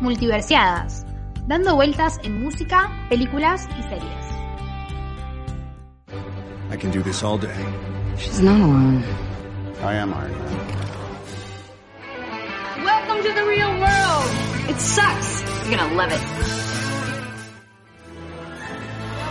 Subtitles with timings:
[0.00, 1.06] Multiversiadas,
[1.46, 4.26] dando vueltas en música, películas y series.
[6.70, 7.64] I can do this all day.
[8.18, 9.02] She's not alone.
[9.82, 10.66] I am Iron Man.
[12.84, 14.30] Welcome to the real world.
[14.68, 15.42] It sucks.
[15.66, 16.20] You're gonna love it.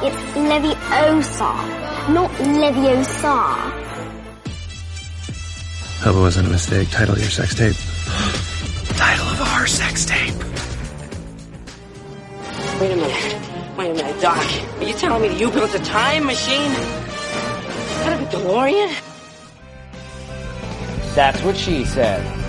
[0.02, 1.54] It's Leviosa,
[2.10, 3.84] not Leviosa.
[6.02, 6.90] Hope it wasn't a mistake.
[6.90, 7.76] Title of your sex tape.
[8.98, 10.25] Title of our sex tape.
[12.80, 13.78] Wait a minute.
[13.78, 14.38] Wait a minute, Doc.
[14.38, 16.72] Are you telling me that you built a time machine?
[18.04, 18.94] Out of a DeLorean?
[21.16, 22.45] That's what she said.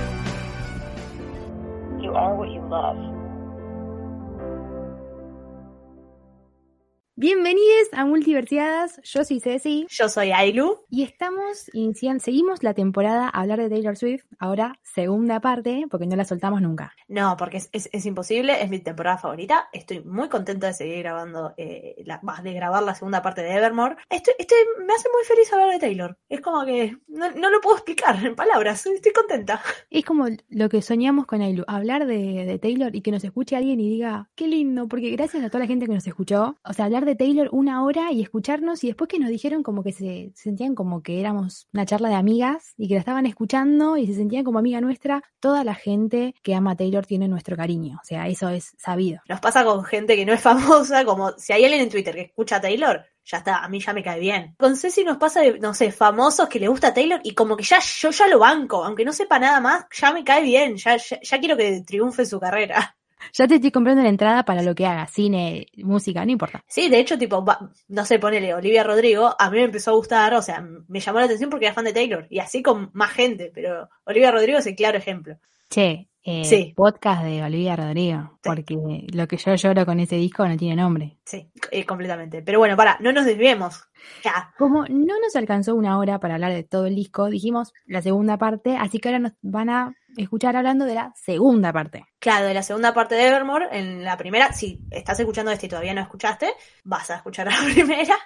[7.18, 10.80] Bienvenidos a Multiversiadas, yo soy Ceci Yo soy Ailu.
[10.90, 16.04] y estamos iniciando, seguimos la temporada a hablar de Taylor Swift, ahora segunda parte, porque
[16.06, 16.92] no la soltamos nunca.
[17.08, 19.70] No, porque es, es- es imposible, es mi temporada favorita.
[19.72, 23.96] Estoy muy contenta de seguir grabando, eh, la, de grabar la segunda parte de Evermore.
[24.10, 26.18] Estoy, estoy, me hace muy feliz hablar de Taylor.
[26.28, 29.62] Es como que no, no lo puedo explicar en palabras, estoy contenta.
[29.88, 33.56] Es como lo que soñamos con Ailu, hablar de, de Taylor y que nos escuche
[33.56, 36.72] alguien y diga, qué lindo, porque gracias a toda la gente que nos escuchó, o
[36.74, 39.92] sea, hablar de Taylor una hora y escucharnos y después que nos dijeron como que
[39.92, 43.96] se, se sentían como que éramos una charla de amigas y que la estaban escuchando
[43.96, 47.56] y se sentían como amiga nuestra, toda la gente que ama a Taylor tiene nuestro
[47.56, 49.20] cariño, o sea, eso es sabido.
[49.28, 52.22] Nos pasa con gente que no es famosa, como si hay alguien en Twitter que
[52.22, 54.54] escucha a Taylor, ya está, a mí ya me cae bien.
[54.58, 57.56] Con Ceci nos pasa de, no sé, famosos que le gusta a Taylor y como
[57.56, 60.76] que ya yo ya lo banco, aunque no sepa nada más, ya me cae bien,
[60.76, 62.96] ya, ya quiero que triunfe su carrera.
[63.32, 66.64] Ya te estoy comprando la entrada para lo que haga, cine, música, no importa.
[66.68, 69.94] Sí, de hecho, tipo, va- no sé, ponele Olivia Rodrigo, a mí me empezó a
[69.94, 72.90] gustar, o sea, me llamó la atención porque era fan de Taylor, y así con
[72.92, 75.38] más gente, pero Olivia Rodrigo es el claro ejemplo.
[75.68, 76.72] Che, eh, Sí.
[76.76, 81.18] podcast de Olivia Rodrigo, porque lo que yo lloro con ese disco no tiene nombre.
[81.24, 82.42] Sí, eh, completamente.
[82.42, 83.84] Pero bueno, para, no nos desviemos.
[84.24, 84.52] Ya.
[84.58, 88.36] Como no nos alcanzó una hora para hablar de todo el disco, dijimos la segunda
[88.38, 92.04] parte, así que ahora nos van a escuchar hablando de la segunda parte.
[92.18, 95.68] Claro, de la segunda parte de Evermore, en la primera, si estás escuchando este y
[95.68, 96.52] todavía no escuchaste,
[96.84, 98.16] vas a escuchar la primera,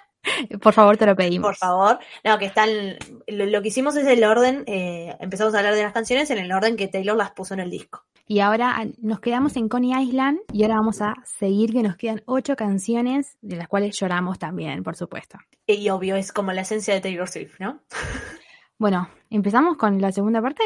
[0.61, 1.47] Por favor, te lo pedimos.
[1.47, 1.99] por favor.
[2.23, 2.69] No, que están,
[3.27, 6.37] lo, lo que hicimos es el orden, eh, empezamos a hablar de las canciones en
[6.37, 8.05] el orden que Taylor las puso en el disco.
[8.27, 11.97] Y ahora ah, nos quedamos en Coney Island y ahora vamos a seguir que nos
[11.97, 15.37] quedan ocho canciones de las cuales lloramos también, por supuesto.
[15.67, 17.81] Y obvio, es como la esencia de Taylor Swift, ¿no?
[18.77, 20.63] Bueno, ¿empezamos con la segunda parte?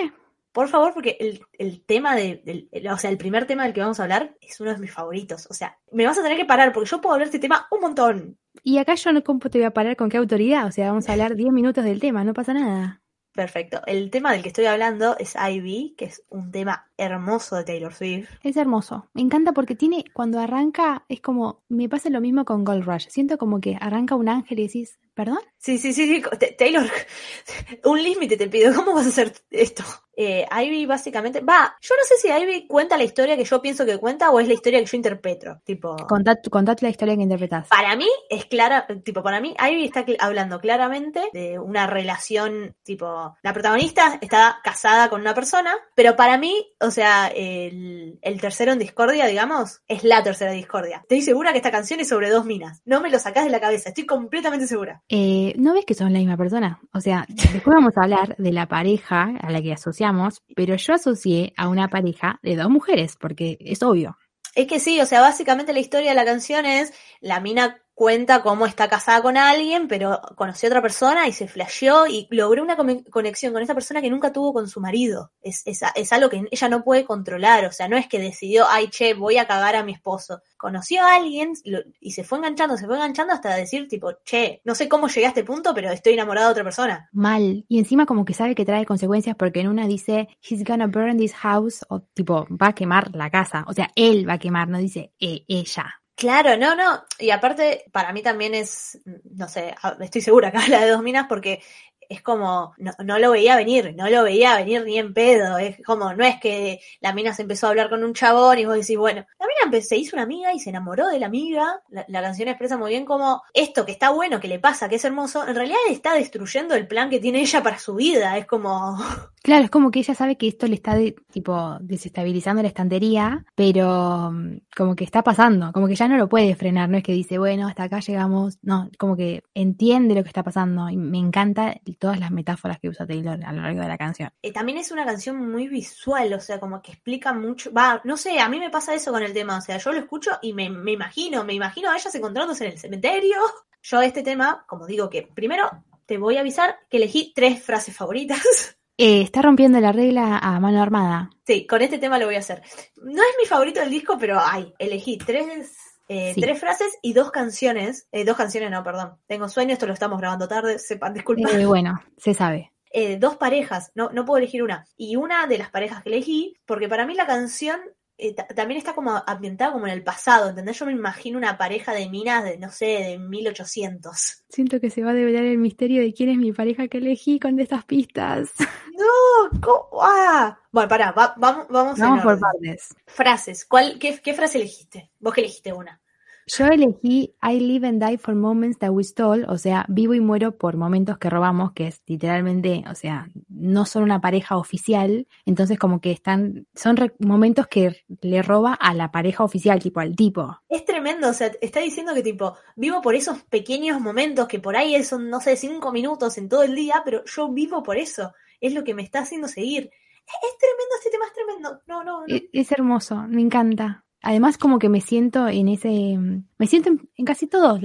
[0.55, 3.73] Por favor, porque el, el tema de, del- el- o sea, el primer tema del
[3.73, 5.47] que vamos a hablar es uno de mis favoritos.
[5.51, 7.67] O sea, me vas a tener que parar porque yo puedo hablar de este tema
[7.71, 8.37] un montón.
[8.63, 11.07] Y acá yo no cómo te voy a parar con qué autoridad, o sea, vamos
[11.09, 13.01] a hablar 10 minutos del tema, no pasa nada.
[13.33, 13.81] Perfecto.
[13.85, 17.93] El tema del que estoy hablando es Ivy, que es un tema hermoso de Taylor
[17.93, 18.29] Swift.
[18.43, 19.09] Es hermoso.
[19.13, 23.07] Me encanta porque tiene, cuando arranca, es como, me pasa lo mismo con Gold Rush.
[23.09, 25.39] Siento como que arranca un ángel y decís, ¿perdón?
[25.57, 26.23] Sí, sí, sí, sí.
[26.57, 26.85] Taylor,
[27.85, 28.73] un límite te pido.
[28.75, 29.83] ¿Cómo vas a hacer esto?
[30.17, 33.85] Eh, Ivy básicamente, va, yo no sé si Ivy cuenta la historia que yo pienso
[33.85, 35.59] que cuenta o es la historia que yo interpreto.
[35.65, 37.67] Tipo, Contad, contad la historia que interpretás.
[37.67, 42.77] Para mí es clara, tipo, para mí Ivy está cl- hablando claramente de una relación,
[42.83, 48.39] tipo, la protagonista está casada con una persona, pero para mí, o sea, el, el
[48.39, 50.99] tercero en discordia, digamos, es la tercera discordia.
[51.01, 52.81] Estoy segura que esta canción es sobre dos minas.
[52.85, 55.03] No me lo sacás de la cabeza, estoy completamente segura.
[55.09, 56.79] Eh, ¿No ves que son la misma persona?
[56.93, 60.93] O sea, después vamos a hablar de la pareja a la que asociamos, pero yo
[60.93, 64.17] asocié a una pareja de dos mujeres, porque es obvio.
[64.55, 68.43] Es que sí, o sea, básicamente la historia de la canción es la mina cuenta
[68.43, 72.61] cómo está casada con alguien, pero conoció a otra persona y se flasheó y logró
[72.61, 72.75] una
[73.09, 75.31] conexión con esa persona que nunca tuvo con su marido.
[75.41, 78.65] Es, es, es algo que ella no puede controlar, o sea, no es que decidió,
[78.69, 80.41] ay, che, voy a cagar a mi esposo.
[80.57, 81.53] Conoció a alguien
[82.01, 85.25] y se fue enganchando, se fue enganchando hasta decir, tipo, che, no sé cómo llegué
[85.27, 87.09] a este punto, pero estoy enamorada de otra persona.
[87.13, 87.65] Mal.
[87.69, 91.17] Y encima como que sabe que trae consecuencias porque en una dice, he's gonna burn
[91.17, 93.63] this house, o tipo, va a quemar la casa.
[93.67, 96.01] O sea, él va a quemar, no dice "eh, ella.
[96.15, 97.03] Claro, no, no.
[97.19, 101.25] Y aparte, para mí también es, no sé, estoy segura que habla de dos minas
[101.27, 101.61] porque
[102.07, 105.57] es como, no, no lo veía venir, no lo veía venir ni en pedo.
[105.57, 108.65] Es como, no es que la mina se empezó a hablar con un chabón y
[108.65, 111.81] vos decís, bueno, la mina se hizo una amiga y se enamoró de la amiga.
[111.89, 114.95] La, la canción expresa muy bien como esto que está bueno, que le pasa, que
[114.95, 118.37] es hermoso, en realidad está destruyendo el plan que tiene ella para su vida.
[118.37, 118.97] Es como,
[119.45, 120.97] Claro, es como que ella sabe que esto le está
[121.31, 126.27] tipo desestabilizando la estantería, pero mm, como que está pasando, como que ya no lo
[126.27, 130.23] puede frenar, no es que dice, bueno, hasta acá llegamos, no, como que entiende lo
[130.23, 133.81] que está pasando y me encanta todas las metáforas que usa Taylor a lo largo
[133.81, 134.31] de la canción.
[134.41, 137.71] Eh, también es una canción muy visual, o sea, como que explica mucho.
[137.71, 139.99] Va, no sé, a mí me pasa eso con el tema, o sea, yo lo
[139.99, 143.37] escucho y me, me imagino, me imagino a ellas encontrándose en el cementerio.
[143.83, 145.69] Yo este tema, como digo que primero
[146.07, 148.41] te voy a avisar que elegí tres frases favoritas.
[148.97, 151.29] Eh, está rompiendo la regla a mano armada.
[151.45, 152.61] Sí, con este tema lo voy a hacer.
[152.97, 155.75] No es mi favorito del disco, pero ay, elegí tres,
[156.07, 156.41] eh, Sí.
[156.41, 158.07] tres frases y dos canciones.
[158.11, 159.17] Eh, dos canciones, no, perdón.
[159.27, 161.59] Tengo sueño, esto lo estamos grabando tarde, sepan disculpar.
[161.59, 162.71] Eh, bueno, se sabe.
[162.97, 164.85] eh, dos parejas, no, no puedo elegir una.
[164.95, 167.81] Y una de las parejas que elegí, porque para mí la canción
[168.17, 170.79] eh, ta- también está como ambientada como en el pasado, ¿entendés?
[170.79, 174.43] Yo me imagino una pareja de minas de, no sé, de 1800.
[174.49, 177.39] Siento que se va a develar el misterio de quién es mi pareja que elegí
[177.39, 178.49] con estas pistas.
[178.95, 179.89] No, ¿cómo?
[180.01, 180.57] ¡Ah!
[180.71, 182.95] Bueno, pará, va- vamos, vamos, en Vamos por partes.
[183.05, 185.11] Frases, ¿cuál, qué, ¿qué frase elegiste?
[185.19, 185.99] Vos que elegiste una.
[186.47, 190.19] Yo elegí I live and die for moments that we stole, o sea, vivo y
[190.19, 195.27] muero por momentos que robamos, que es literalmente, o sea, no son una pareja oficial,
[195.45, 199.99] entonces como que están, son re- momentos que le roba a la pareja oficial, tipo
[200.01, 200.59] al tipo.
[200.69, 204.75] Es tremendo, o sea, está diciendo que tipo, vivo por esos pequeños momentos que por
[204.77, 208.33] ahí son, no sé, cinco minutos en todo el día, pero yo vivo por eso.
[208.61, 209.85] Es lo que me está haciendo seguir.
[210.27, 211.81] Es, es tremendo, este tema es tremendo.
[211.87, 212.35] No, no, no.
[212.35, 214.04] E- Es hermoso, me encanta.
[214.27, 216.17] Además como que me siento en ese,
[216.57, 217.79] me siento en, en casi todas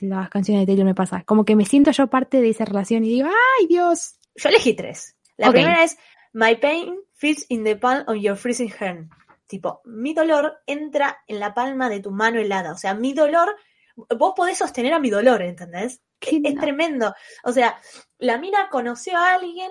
[0.00, 3.04] las canciones de Taylor me pasa, como que me siento yo parte de esa relación
[3.04, 4.18] y digo, ¡ay Dios!
[4.34, 5.16] Yo elegí tres.
[5.36, 5.96] La primera es
[6.32, 9.08] My pain fits in the palm of your freezing hand.
[9.46, 12.72] Tipo, mi dolor entra en la palma de tu mano helada.
[12.72, 13.54] O sea, mi dolor,
[14.18, 16.00] vos podés sostener a mi dolor, ¿entendés?
[16.20, 17.14] Es no- tremendo.
[17.44, 17.78] O sea,
[18.18, 19.70] la mina conoció a alguien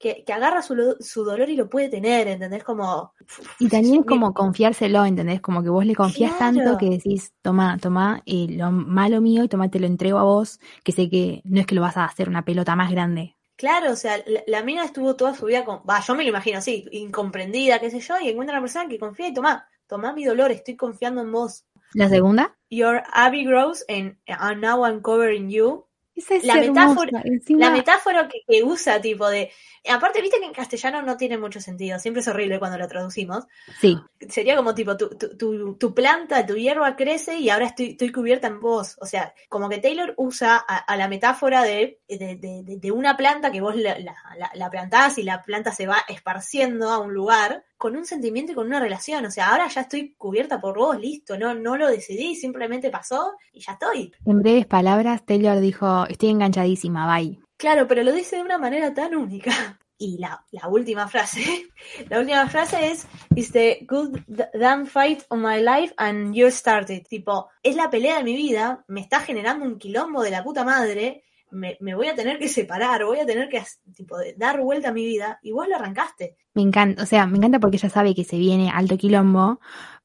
[0.00, 2.64] que, que agarra su, su dolor y lo puede tener, ¿entendés?
[2.64, 3.12] Como.
[3.58, 5.42] Y también como confiárselo, ¿entendés?
[5.42, 6.56] Como que vos le confías Claro.
[6.56, 10.24] tanto que decís, toma, toma eh, lo malo mío y toma, te lo entrego a
[10.24, 13.36] vos, que sé que no es que lo vas a hacer una pelota más grande.
[13.56, 15.82] Claro, o sea, la, la mina estuvo toda su vida con.
[15.88, 18.98] Va, yo me lo imagino así, incomprendida, qué sé yo, y encuentra una persona que
[18.98, 21.66] confía y toma, toma mi dolor, estoy confiando en vos.
[21.92, 25.89] La segunda, Your Abby Grows and, and now I'm covering you.
[26.20, 26.86] Esa es La hermosa.
[26.88, 29.50] metáfora- Encima, La metáfora que, que usa, tipo de.
[29.88, 33.44] Aparte, viste que en castellano no tiene mucho sentido, siempre es horrible cuando lo traducimos.
[33.80, 37.92] sí, Sería como tipo, tu, tu, tu, tu planta, tu hierba crece y ahora estoy,
[37.92, 38.96] estoy cubierta en vos.
[39.00, 43.50] O sea, como que Taylor usa a, a la metáfora de, de, de- una planta
[43.50, 47.14] que vos la, la, la- la plantás y la planta se va esparciendo a un
[47.14, 49.24] lugar con un sentimiento y con una relación.
[49.24, 53.32] O sea, ahora ya estoy cubierta por vos, listo, no, no lo decidí, simplemente pasó
[53.54, 54.12] y ya estoy.
[54.26, 57.40] en breves palabras, Taylor dijo, estoy enganchadísima, bye.
[57.56, 59.50] Claro, pero lo dice de una manera tan única.
[60.02, 61.68] Y la, la última frase,
[62.08, 64.18] la última frase es, It's the good
[64.54, 67.06] damn fight of my life and you started.
[67.06, 70.64] Tipo, es la pelea de mi vida, me está generando un quilombo de la puta
[70.64, 73.62] madre, me, me voy a tener que separar, voy a tener que
[73.94, 76.36] tipo, dar vuelta a mi vida y vos lo arrancaste.
[76.54, 79.60] Me encanta, o sea, me encanta porque ella sabe que se viene alto quilombo,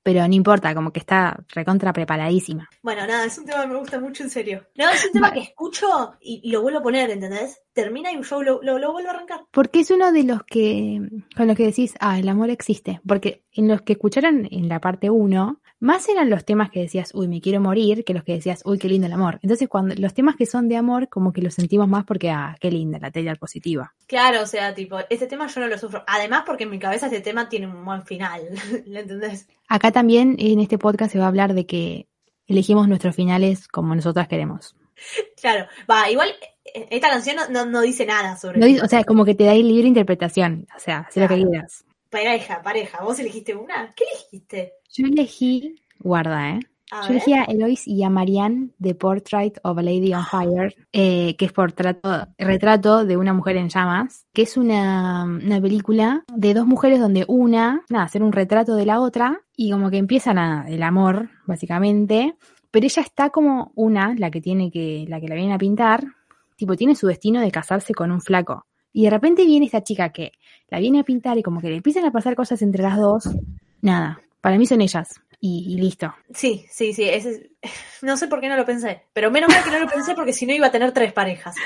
[0.05, 2.69] pero no importa, como que está recontra preparadísima.
[2.83, 4.67] Bueno, nada, es un tema que me gusta mucho, en serio.
[4.75, 7.59] No, es un tema que escucho y, y lo vuelvo a poner, ¿entendés?
[7.73, 9.45] Termina y yo lo, lo, lo vuelvo a arrancar.
[9.49, 11.01] Porque es uno de los que,
[11.35, 13.01] con los que decís, ah, el amor existe.
[13.07, 17.11] Porque en los que escucharon en la parte 1, más eran los temas que decías,
[17.13, 19.39] uy, me quiero morir, que los que decías, uy, qué lindo el amor.
[19.41, 22.55] Entonces, cuando los temas que son de amor, como que los sentimos más porque, ah,
[22.59, 23.93] qué linda, la Taylor positiva.
[24.07, 26.03] Claro, o sea, tipo, este tema yo no lo sufro.
[26.07, 28.41] Además, porque en mi cabeza este tema tiene un buen final,
[28.87, 29.47] ¿lo entendés?
[29.67, 32.07] Acá también, en este podcast, se va a hablar de que
[32.47, 34.75] elegimos nuestros finales como nosotras queremos.
[35.41, 36.29] Claro, va, igual
[36.73, 39.35] eh, esta canción no, no, no dice nada sobre No di- o sea, como que
[39.35, 40.67] te da libre interpretación.
[40.75, 41.49] O sea, haz lo que Claro.
[41.49, 41.85] quieras.
[42.15, 43.03] Pareja, pareja.
[43.03, 43.93] ¿Vos elegiste una?
[43.93, 44.73] ¿Qué elegiste?
[44.89, 46.59] Yo elegí, guarda, ¿eh?
[46.91, 47.11] A Yo ver.
[47.11, 51.45] elegí a Eloise y a Marianne de Portrait of a Lady on Fire, eh, que
[51.45, 56.65] es portrato, retrato de una mujer en llamas, que es una, una película de dos
[56.65, 60.65] mujeres donde una, nada, hacer un retrato de la otra y como que empiezan a,
[60.69, 62.35] el amor, básicamente,
[62.71, 66.05] pero ella está como una, la que tiene que, la que la vienen a pintar,
[66.55, 68.67] tipo tiene su destino de casarse con un flaco.
[68.97, 70.31] Y de repente viene esta chica que
[70.69, 73.27] la viene a pintar y como que le empiezan a pasar cosas entre las dos.
[73.81, 75.19] Nada, para mí son ellas.
[75.41, 76.15] Y, y listo.
[76.33, 77.03] Sí, sí, sí.
[77.03, 77.29] ese
[77.61, 77.71] es-
[78.01, 79.03] No sé por qué no lo pensé.
[79.11, 81.55] Pero menos mal que no lo pensé porque si no iba a tener tres parejas.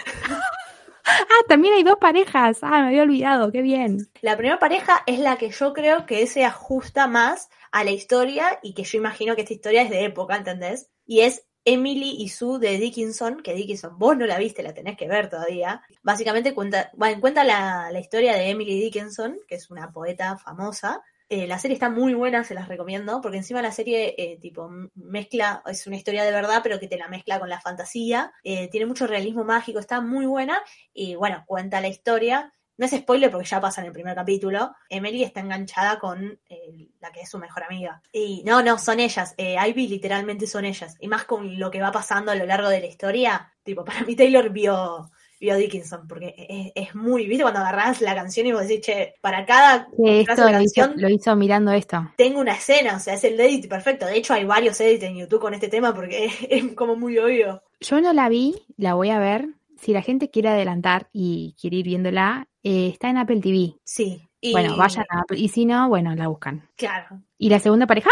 [1.11, 2.59] Ah, también hay dos parejas.
[2.61, 4.07] Ah, me había olvidado, qué bien.
[4.21, 8.59] La primera pareja es la que yo creo que se ajusta más a la historia
[8.61, 10.89] y que yo imagino que esta historia es de época, ¿entendés?
[11.07, 14.97] Y es Emily y Sue de Dickinson, que Dickinson vos no la viste, la tenés
[14.97, 15.81] que ver todavía.
[16.01, 21.01] Básicamente cuenta, bueno, cuenta la, la historia de Emily Dickinson, que es una poeta famosa.
[21.31, 24.67] Eh, la serie está muy buena, se las recomiendo, porque encima la serie eh, tipo
[24.95, 28.33] mezcla, es una historia de verdad, pero que te la mezcla con la fantasía.
[28.43, 30.59] Eh, tiene mucho realismo mágico, está muy buena.
[30.91, 32.51] Y bueno, cuenta la historia.
[32.79, 34.73] No es spoiler porque ya pasa en el primer capítulo.
[34.87, 38.01] Emily está enganchada con eh, la que es su mejor amiga.
[38.13, 39.35] Y no, no, son ellas.
[39.37, 40.95] Eh, Ivy literalmente son ellas.
[41.01, 43.51] Y más con lo que va pasando a lo largo de la historia.
[43.63, 46.07] Tipo, para mí Taylor vio, vio a Dickinson.
[46.07, 46.33] Porque
[46.73, 47.43] es, es muy, ¿viste?
[47.43, 51.09] Cuando agarrás la canción y vos decís, che, para cada esto lo hizo, canción lo
[51.09, 52.13] hizo mirando esto.
[52.15, 52.95] tengo una escena.
[52.95, 54.05] O sea, es el edit perfecto.
[54.05, 57.17] De hecho, hay varios edits en YouTube con este tema porque es, es como muy
[57.17, 57.61] obvio.
[57.81, 59.49] Yo no la vi, la voy a ver.
[59.81, 63.75] Si la gente quiere adelantar y quiere ir viéndola, eh, está en Apple TV.
[63.83, 64.27] Sí.
[64.41, 65.37] Y, Bueno, vayan a Apple.
[65.39, 66.69] Y si no, bueno, la buscan.
[66.75, 67.21] Claro.
[67.37, 68.09] ¿Y la segunda pareja?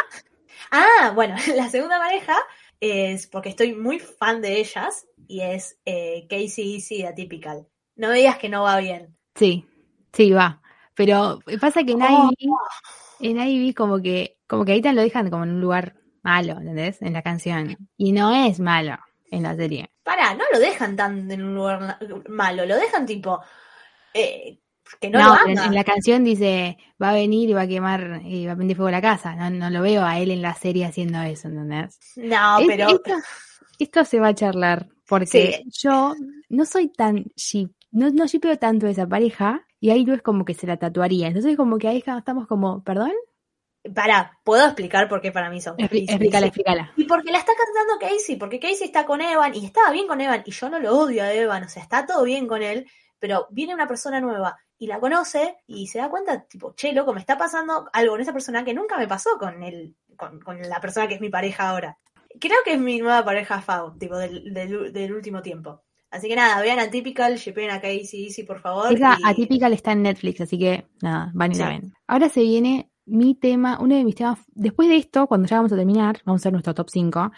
[0.72, 2.36] Ah, bueno, la segunda pareja
[2.80, 7.68] es porque estoy muy fan de ellas y es eh, Casey Easy Atypical.
[7.96, 9.16] No me digas que no va bien.
[9.36, 9.66] Sí,
[10.14, 10.62] sí, va.
[10.96, 12.30] Pero pasa que en Oh.
[12.38, 12.52] Ivy,
[13.20, 16.54] en Ivy como que, como que ahí te lo dejan como en un lugar malo,
[16.54, 17.02] ¿entendés?
[17.02, 17.78] En la canción.
[17.98, 18.98] Y no es malo
[19.32, 19.90] en la serie.
[20.04, 21.98] Pará, no lo dejan tan en un lugar
[22.30, 23.42] malo, lo dejan tipo
[24.14, 24.60] eh,
[25.00, 28.22] que no, No, lo en, la canción dice, va a venir y va a quemar
[28.24, 29.36] y va a prender fuego la casa.
[29.36, 32.00] No, no lo veo a él en la serie haciendo eso, ¿entendés?
[32.16, 33.14] No, Es- pero esto,
[33.80, 36.16] esto se va a charlar, porque yo
[36.50, 40.22] no soy tan ship, no, no shipeo tanto a esa pareja, y ahí no es
[40.22, 41.28] como que se la tatuaría.
[41.28, 43.12] Entonces como que ahí estamos como, ¿perdón?
[43.94, 46.92] pará, puedo explicar por qué para mí son explícala, explícala.
[46.98, 50.20] Y porque la está cantando Casey, porque Casey está con Evan y estaba bien con
[50.20, 52.88] Evan y yo no lo odio a Evan, o sea, está todo bien con él,
[53.20, 57.14] pero viene una persona nueva y la conoce y se da cuenta, tipo, che, loco,
[57.14, 60.62] me está pasando algo con esa persona que nunca me pasó con él, con, con
[60.62, 61.98] la persona que es mi pareja ahora.
[62.40, 65.82] Creo que es mi nueva pareja Fau, tipo, del, del, del último tiempo.
[66.12, 68.94] Así que nada, vean Atypical, shippeen a Casey Easy, por favor.
[68.94, 71.94] Esa y- atípica está en Netflix, así que nada, van y la ven.
[72.08, 74.40] Ahora se viene mi tema, uno de mis temas.
[74.54, 77.32] Después de esto, cuando ya vamos a terminar, vamos a hacer nuestro top 5.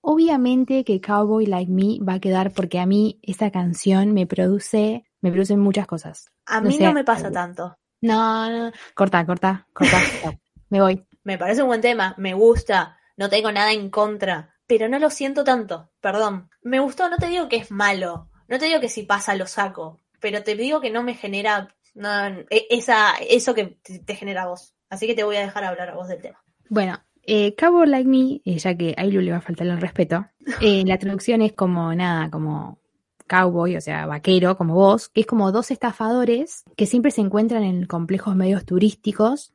[0.00, 5.04] Obviamente que Cowboy Like Me va a quedar porque a mí esa canción me produce,
[5.20, 6.30] me produce muchas cosas.
[6.46, 6.84] A no mí sé.
[6.84, 7.76] no me pasa tanto.
[8.00, 9.98] No, no, corta, corta, corta.
[10.68, 11.06] me voy.
[11.24, 15.10] Me parece un buen tema, me gusta, no tengo nada en contra, pero no lo
[15.10, 16.50] siento tanto, perdón.
[16.62, 19.46] Me gustó, no te digo que es malo, no te digo que si pasa lo
[19.46, 24.42] saco, pero te digo que no me genera no, e- esa, eso que te, genera
[24.42, 24.74] a vos.
[24.88, 26.40] Así que te voy a dejar hablar a vos del tema.
[26.68, 29.80] Bueno, eh, Cowboy Like Me, eh, ya que a Ailu le va a faltar el
[29.80, 30.26] respeto,
[30.60, 32.78] eh, la traducción es como nada, como
[33.26, 37.62] cowboy, o sea, vaquero, como vos, que es como dos estafadores que siempre se encuentran
[37.62, 39.52] en complejos medios turísticos,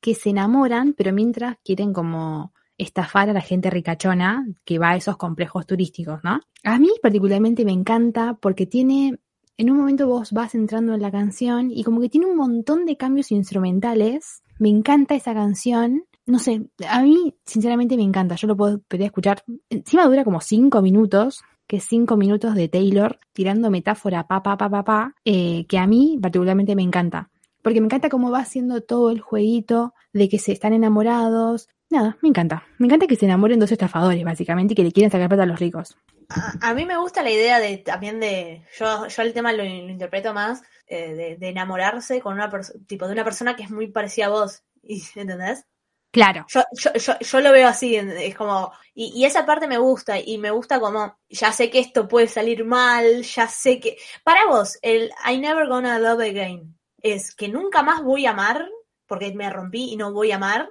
[0.00, 4.96] que se enamoran, pero mientras quieren como estafar a la gente ricachona que va a
[4.96, 6.40] esos complejos turísticos, ¿no?
[6.62, 9.18] A mí particularmente me encanta porque tiene,
[9.56, 12.86] en un momento vos vas entrando en la canción y como que tiene un montón
[12.86, 14.42] de cambios instrumentales.
[14.58, 16.04] Me encanta esa canción.
[16.26, 18.36] No sé, a mí sinceramente me encanta.
[18.36, 19.42] Yo lo podría escuchar.
[19.70, 24.68] Encima dura como cinco minutos, que cinco minutos de Taylor tirando metáfora pa pa pa
[24.68, 27.30] pa pa, eh, que a mí particularmente me encanta.
[27.62, 31.68] Porque me encanta cómo va haciendo todo el jueguito de que se están enamorados.
[31.90, 32.64] Nada, me encanta.
[32.78, 35.46] Me encanta que se enamoren dos estafadores, básicamente, y que le quieren sacar plata a
[35.46, 35.96] los ricos.
[36.62, 39.90] A, mí me gusta la idea de también de, yo, yo el tema lo, lo
[39.90, 42.50] interpreto más, eh, de, enamorarse con una
[42.86, 44.62] tipo de una persona que es muy parecida a vos,
[45.14, 45.66] ¿entendés?
[46.10, 46.46] Claro.
[46.48, 50.18] Yo, yo, yo, yo lo veo así, es como, y, y esa parte me gusta,
[50.18, 54.46] y me gusta como, ya sé que esto puede salir mal, ya sé que, para
[54.46, 58.68] vos, el I never gonna love again, es que nunca más voy a amar,
[59.06, 60.70] porque me rompí y no voy a amar,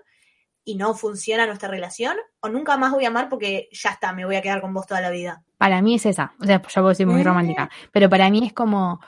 [0.63, 4.25] y no funciona nuestra relación, o nunca más voy a amar porque ya está, me
[4.25, 5.41] voy a quedar con vos toda la vida.
[5.57, 6.33] Para mí es esa.
[6.41, 7.69] O sea, yo puedo ser muy romántica.
[7.91, 8.99] Pero para mí es como,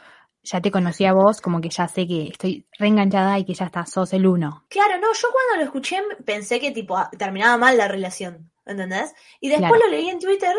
[0.43, 3.65] ya te conocí a vos, como que ya sé que estoy reenganchada y que ya
[3.65, 4.65] está, sos el uno.
[4.69, 9.13] Claro, no, yo cuando lo escuché pensé que tipo ah, terminaba mal la relación, ¿entendés?
[9.39, 9.85] Y después Claro.
[9.85, 10.53] lo leí en Twitter,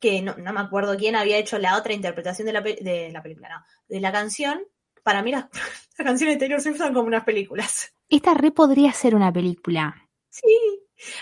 [0.00, 3.10] que no, no me acuerdo quién había hecho la otra interpretación de la, pe- de
[3.12, 4.62] la película, no, de la canción.
[5.02, 5.46] Para mí las,
[5.98, 7.94] las canciones de Taylor Swift son como unas películas.
[8.08, 9.94] Esta re podría ser una película.
[10.30, 10.46] Sí.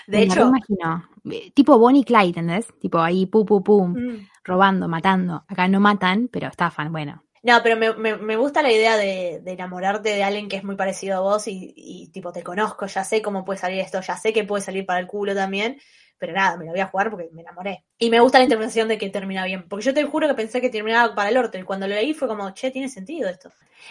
[0.06, 1.08] De Me hecho, imagino.
[1.30, 2.66] Eh, Tipo Bonnie y Clyde, ¿entendés?
[2.80, 5.44] Tipo ahí, pu, pu, pum, mm, robando, matando.
[5.48, 7.24] Acá no matan, pero estafan, bueno.
[7.42, 10.76] No, pero me, me, me gusta la idea de, enamorarte de alguien que es muy
[10.76, 14.16] parecido a vos y, y tipo te conozco, ya sé cómo puede salir esto, ya
[14.16, 15.80] sé que puede salir para el culo también,
[16.18, 17.84] pero nada, me lo voy a jugar porque me enamoré.
[17.98, 20.60] Y me gusta la interpretación de que termina bien, porque yo te juro que pensé
[20.60, 23.50] que terminaba para el orto y cuando lo leí fue como, che, tiene sentido esto.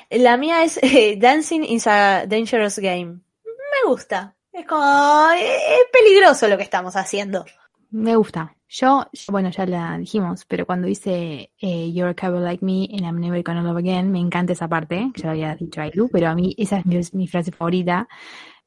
[0.10, 3.20] La mía es eh, Dancing is a Dangerous Game.
[3.44, 4.34] Me gusta.
[4.54, 7.46] Es como, eh, es peligroso lo que estamos haciendo.
[7.92, 8.56] Me gusta.
[8.68, 13.02] Yo, bueno, ya la dijimos, pero cuando dice eh, You're a cowboy like me and
[13.02, 16.08] I'm never gonna love again, me encanta esa parte, que ya lo había dicho Ailu,
[16.10, 18.08] pero a mí esa es mi, frase favorita,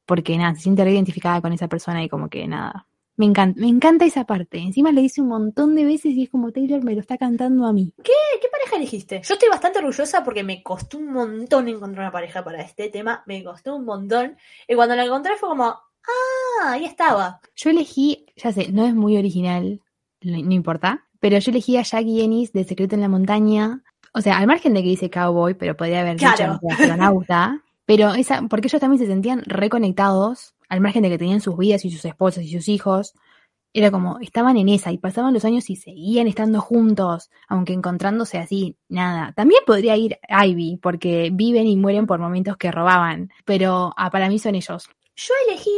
[0.05, 2.87] porque nada, se siente reidentificada con esa persona y como que nada.
[3.17, 4.59] Me encanta, me encanta esa parte.
[4.59, 7.65] Encima le dice un montón de veces y es como Taylor me lo está cantando
[7.65, 7.95] a mí.
[8.03, 8.13] ¿Qué,
[8.43, 9.23] ¿Qué pareja elegiste?
[9.25, 13.23] Yo estoy bastante orgullosa porque me costó un montón encontrar una pareja para este tema.
[13.27, 14.37] Me costó un montón.
[14.67, 15.79] Y cuando la encontré fue como,
[16.65, 17.41] ahí estaba.
[17.57, 19.81] Yo elegí, ya sé, no es muy original,
[20.23, 23.83] no, no importa, pero yo elegí a Jackie Ennis de Secreto en la Montaña.
[24.13, 26.55] O sea, al margen de que dice cowboy, pero podría haber Claro.
[26.61, 27.61] dicho astronauta.
[27.87, 31.85] Pero esa, porque ellos también se sentían reconectados, al margen de que tenían sus vidas
[31.85, 33.13] y sus esposas y sus hijos.
[33.75, 38.39] Era como, estaban en esa y pasaban los años y seguían estando juntos, aunque encontrándose
[38.39, 39.33] así, nada.
[39.33, 44.31] También podría ir Ivy, porque viven y mueren por momentos que robaban, pero ah, para
[44.31, 44.89] mí son ellos.
[45.17, 45.71] Yo elegí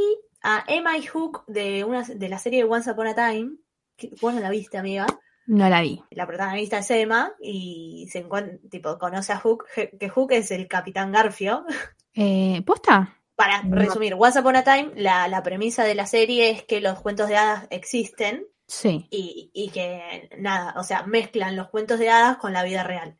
[0.46, 3.56] a Emma y Hook de, una, de la serie Once Upon a Time.
[3.96, 5.06] Que, vos no la viste, amiga.
[5.46, 6.02] No la vi.
[6.10, 9.64] La protagonista es Emma y se encuentra, tipo, conoce a Hook,
[9.98, 11.64] que Hook es el capitán Garfio.
[12.18, 13.14] Eh, ¿Posta?
[13.34, 13.76] Para No.
[13.76, 17.28] resumir, Once Upon a Time, la, la premisa de la serie es que los cuentos
[17.28, 19.06] de hadas existen Sí.
[19.10, 23.18] y, y que, nada, o sea, mezclan los cuentos de hadas con la vida real.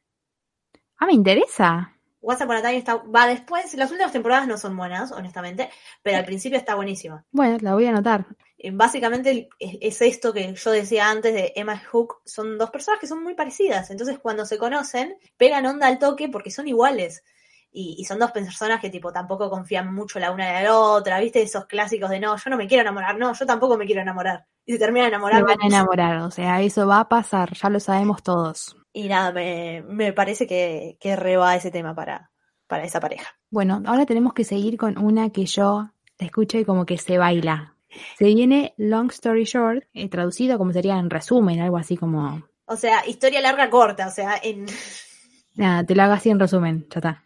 [0.99, 1.96] Ah, me interesa.
[2.29, 5.71] Once Upon a Time está, va después, las últimas temporadas no son buenas, honestamente,
[6.03, 7.25] pero al principio está buenísima.
[7.31, 8.27] Bueno, la voy a anotar.
[8.59, 12.71] Eh, Básicamente es, es esto que yo decía antes de Emma y Hook, son dos
[12.71, 16.67] personas que son muy parecidas, entonces cuando se conocen, pegan onda al toque porque son
[16.67, 17.23] iguales.
[17.79, 21.21] Y, y son dos personas que tipo tampoco confían mucho la una de la otra,
[21.21, 21.43] ¿viste?
[21.43, 24.47] Esos clásicos de no, yo no me quiero enamorar, no, yo tampoco me quiero enamorar.
[24.65, 25.47] Y se terminan Se enamorando.
[25.47, 28.77] van a enamorar, o sea, eso va a pasar, ya lo sabemos todos.
[28.97, 32.31] Y nada, me, me parece que, que reba ese tema para,
[32.67, 33.29] para esa pareja.
[33.51, 37.19] Bueno, ahora tenemos que seguir con una que yo la escucho y como que se
[37.19, 37.75] baila.
[38.19, 42.43] Se viene Long Story Short, eh, traducido como sería en resumen, algo así como...
[42.65, 44.65] O sea, historia larga corta, o sea, en,
[45.55, 47.23] Nada, te lo hago así en resumen, ya está.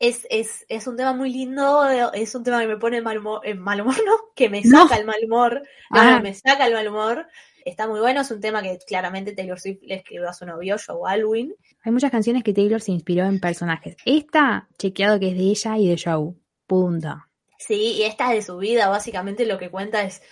[0.00, 3.40] es, es, es un tema muy lindo, es un tema que me pone mal humor,
[3.44, 4.12] eh, mal humor, ¿no?
[4.34, 4.82] Que me No.
[4.82, 6.10] saca el mal humor, no, Ah.
[6.16, 7.26] no, me saca el mal humor.
[7.64, 10.76] Está muy bueno, es un tema que claramente Taylor Swift le escribió a su novio,
[10.84, 11.54] Joe Alwyn.
[11.82, 13.96] Hay muchas canciones que Taylor se inspiró en personajes.
[14.04, 16.34] Esta, chequeado que es de ella y de Joe.
[16.66, 17.24] Punto.
[17.58, 20.22] Sí, y esta es de su vida, básicamente lo que cuenta es,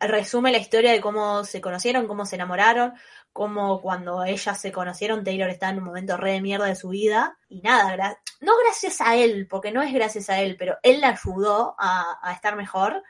[0.00, 2.94] resume la historia de cómo se conocieron, cómo se enamoraron,
[3.32, 6.88] cómo cuando ellas se conocieron Taylor estaba en un momento re de mierda de su
[6.88, 7.36] vida.
[7.48, 11.00] Y nada, gra- no gracias a él, porque no es gracias a él, pero él
[11.00, 13.02] la ayudó a, a estar mejor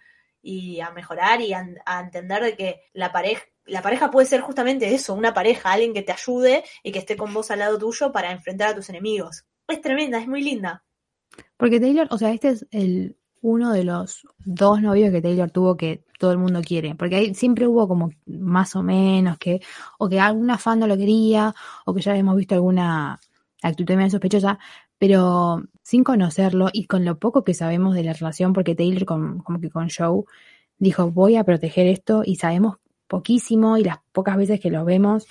[0.43, 4.41] y a mejorar y a, a entender de que la pareja, la pareja puede ser
[4.41, 7.79] justamente eso, una pareja, alguien que te ayude y que esté con vos al lado
[7.79, 9.45] tuyo para enfrentar a tus enemigos.
[9.69, 10.85] Es tremenda, es muy linda.
[11.57, 15.77] Porque Taylor, o sea, este es el uno de los dos novios que Taylor tuvo
[15.77, 16.95] que todo el mundo quiere.
[16.95, 19.61] Porque ahí siempre hubo como más o menos que,
[19.99, 23.21] o que alguna fan no lo quería, o que ya habíamos visto alguna
[23.63, 24.59] actitud medio sospechosa,
[24.99, 29.39] pero sin conocerlo y con lo poco que sabemos de la relación, porque Taylor con,
[29.41, 30.25] como que con Joe
[30.79, 32.77] dijo voy a proteger esto y sabemos
[33.15, 35.27] poquísimo y las pocas veces que los vemos,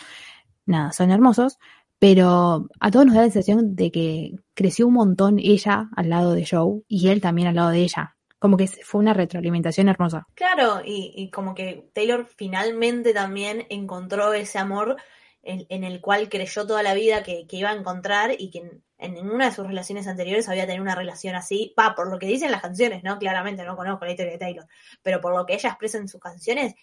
[0.65, 1.57] nada, son hermosos,
[1.99, 6.33] pero a todos nos da la sensación de que creció un montón ella al lado
[6.33, 8.15] de Joe y él también al lado de ella.
[8.39, 10.27] Como que fue una retroalimentación hermosa.
[10.35, 14.97] Claro, y, como que Taylor finalmente también encontró ese amor
[15.43, 19.45] en, el cual creyó toda la vida que, iba a encontrar y que en, ninguna
[19.45, 21.73] de sus relaciones anteriores había tenido una relación así.
[21.79, 23.17] Va, por lo que dicen las canciones, ¿no?
[23.17, 24.65] Claramente no conozco la historia de Taylor,
[25.01, 26.75] pero por lo que ella expresa en sus canciones,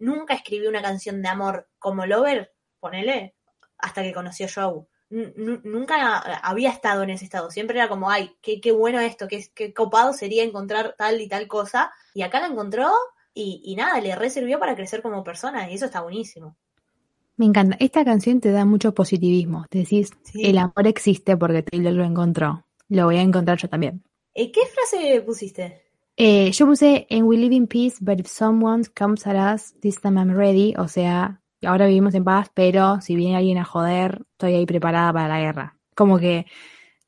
[0.00, 3.34] nunca escribió una canción de amor como Lover, ponele,
[3.78, 4.82] hasta que conoció a Joe.
[5.10, 9.28] N- Nunca había estado en ese estado, siempre era como, ay, qué, qué bueno esto,
[9.28, 12.90] qué, qué copado sería encontrar tal y tal cosa, y acá la encontró
[13.34, 16.56] y, y nada, le re sirvió para crecer como persona, y eso está buenísimo.
[17.36, 17.76] Me encanta.
[17.80, 19.64] Esta canción te da mucho positivismo.
[19.70, 20.44] Te decís, Sí.
[20.44, 22.66] el amor existe porque Taylor lo encontró.
[22.90, 24.02] Lo voy a encontrar yo también.
[24.34, 25.89] Eh, ¿Qué frase pusiste?
[26.22, 29.98] Eh, yo puse, and we live in peace, but if someone comes at us, this
[30.02, 30.74] time I'm ready.
[30.76, 35.14] O sea, ahora vivimos en paz, pero si viene alguien a joder, estoy ahí preparada
[35.14, 35.78] para la guerra.
[35.94, 36.44] Como que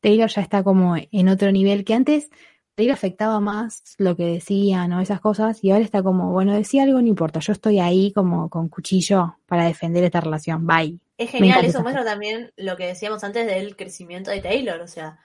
[0.01, 2.31] Taylor ya está como en otro nivel que antes
[2.75, 6.85] Taylor afectaba más lo que decían o esas cosas y ahora está como, bueno, decía
[6.85, 10.99] algo, no importa, yo estoy ahí como con cuchillo para defender esta relación, bye.
[11.19, 15.19] Es genial, eso muestra también lo que decíamos antes del crecimiento de Taylor, o sea,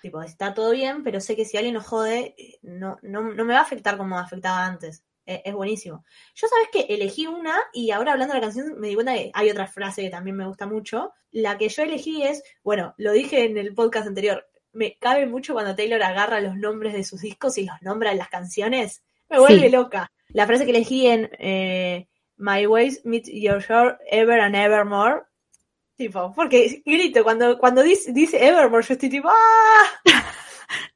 [0.00, 3.44] tipo, está todo bien, pero sé que si alguien nos jode, eh, no, no, no
[3.44, 5.04] me va a afectar como me afectaba antes.
[5.26, 6.04] Eh, Es, buenísimo.
[6.34, 9.30] Yo sabes que elegí una y ahora hablando de la canción me di cuenta que
[9.34, 11.12] hay otra frase que también me gusta mucho.
[11.30, 15.52] La que yo elegí es, bueno, lo dije en el podcast anterior, me cabe mucho
[15.52, 19.02] cuando Taylor agarra los nombres de sus discos y los nombra en las canciones.
[19.28, 19.70] Me vuelve Sí.
[19.70, 20.10] loca.
[20.28, 25.24] La frase que elegí en eh, My ways meet your shore ever and evermore.
[25.98, 30.22] Tipo, porque grito, cuando, cuando dice, dice evermore, yo estoy tipo, ¡ah!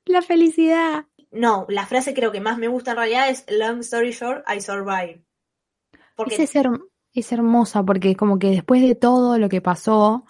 [0.07, 1.07] La felicidad.
[1.33, 4.61] No, la frase creo que más me gusta en realidad es Long story short, I
[4.61, 5.23] survive.
[6.15, 6.81] Porque Esa es, her-
[7.15, 10.25] es hermosa porque como que después de todo lo que pasó,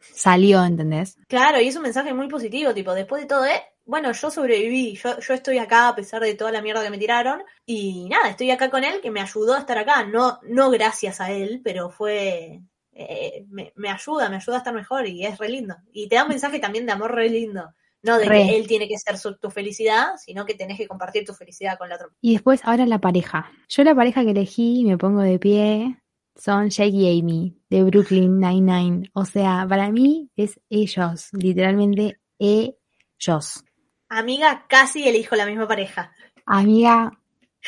[0.00, 1.16] salió, ¿entendés?
[1.28, 4.96] Claro, y es un mensaje muy positivo, tipo, después de todo, eh, bueno, yo sobreviví,
[4.96, 8.28] yo, yo estoy acá a pesar de toda la mierda que me tiraron, y nada,
[8.30, 11.60] estoy acá con él, que me ayudó a estar acá, no, no gracias a él,
[11.64, 12.60] pero fue,
[12.92, 15.76] eh, me, me ayuda, me ayuda a estar mejor, y es re lindo.
[15.92, 17.72] Y te da un mensaje también de amor re lindo,
[18.02, 18.46] no de Re.
[18.46, 21.78] que él tiene que ser su- tu felicidad, sino que tenés que compartir tu felicidad
[21.78, 22.08] con la otra.
[22.20, 23.50] Y después, ahora la pareja.
[23.68, 26.00] Yo la pareja que elegí, y me pongo de pie,
[26.36, 29.10] son Jake y Amy, de Brooklyn Nine-Nine.
[29.12, 33.62] O sea, para mí es ellos, literalmente ellos.
[34.08, 36.12] Amiga, casi elijo la misma pareja.
[36.46, 37.12] Amiga,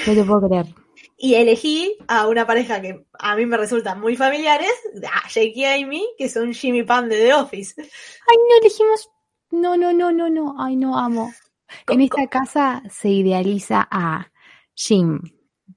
[0.07, 0.67] no te puedo creer.
[1.25, 4.73] Y elegí a una pareja que a mí me resultan muy familiares,
[5.05, 7.75] a Jake y Amy, que son Jimmy Pam de The Office.
[7.79, 9.09] Ay, no elegimos.
[9.53, 10.57] No, no, no, no, no.
[10.59, 11.33] Ay, no amo.
[11.89, 14.33] En esta casa se idealiza a
[14.75, 15.21] Jim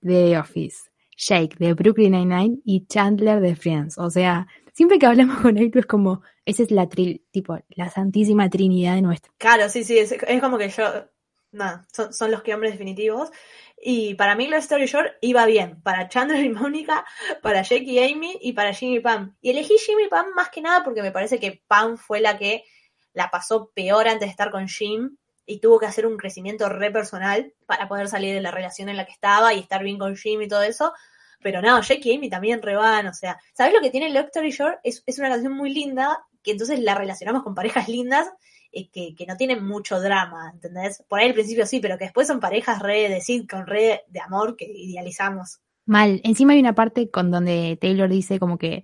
[0.01, 3.99] de The Office, Jake de Brooklyn Nine-Nine y Chandler de Friends.
[3.99, 7.91] O sea, siempre que hablamos con él es como, esa es la tri- tipo, la
[7.91, 9.31] santísima trinidad de nuestra.
[9.37, 10.85] Claro, sí, sí, es, es como que yo,
[11.55, 13.31] nada, son, son los que hombres definitivos.
[13.81, 15.81] Y para mí, la Story Short iba bien.
[15.81, 17.05] Para Chandler y Mónica,
[17.41, 19.35] para Jake y Amy y para Jimmy Pam.
[19.41, 22.63] Y elegí Jimmy Pam más que nada porque me parece que Pam fue la que
[23.13, 26.91] la pasó peor antes de estar con Jim y tuvo que hacer un crecimiento re
[26.91, 30.15] personal para poder salir de la relación en la que estaba y estar bien con
[30.15, 30.93] Jim y todo eso.
[31.41, 34.51] Pero no, Jake y Amy también reban, o sea, ¿sabes lo que tiene Love Story
[34.51, 34.79] Short?
[34.83, 38.31] Es, es una canción muy linda que entonces la relacionamos con parejas lindas
[38.91, 41.03] que, que no tienen mucho drama, ¿entendés?
[41.07, 44.19] Por ahí al principio sí, pero que después son parejas re de sitcom, re de
[44.19, 45.59] amor que idealizamos.
[45.85, 46.21] Mal.
[46.23, 48.83] Encima hay una parte con donde Taylor dice como que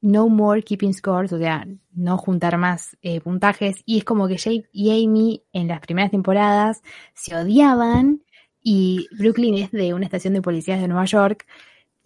[0.00, 3.76] no more keeping scores, o sea, no juntar más eh, puntajes.
[3.86, 6.82] Y es como que Jake y Amy en las primeras temporadas
[7.14, 8.22] se odiaban
[8.62, 11.46] y Brooklyn es de una estación de policías de Nueva York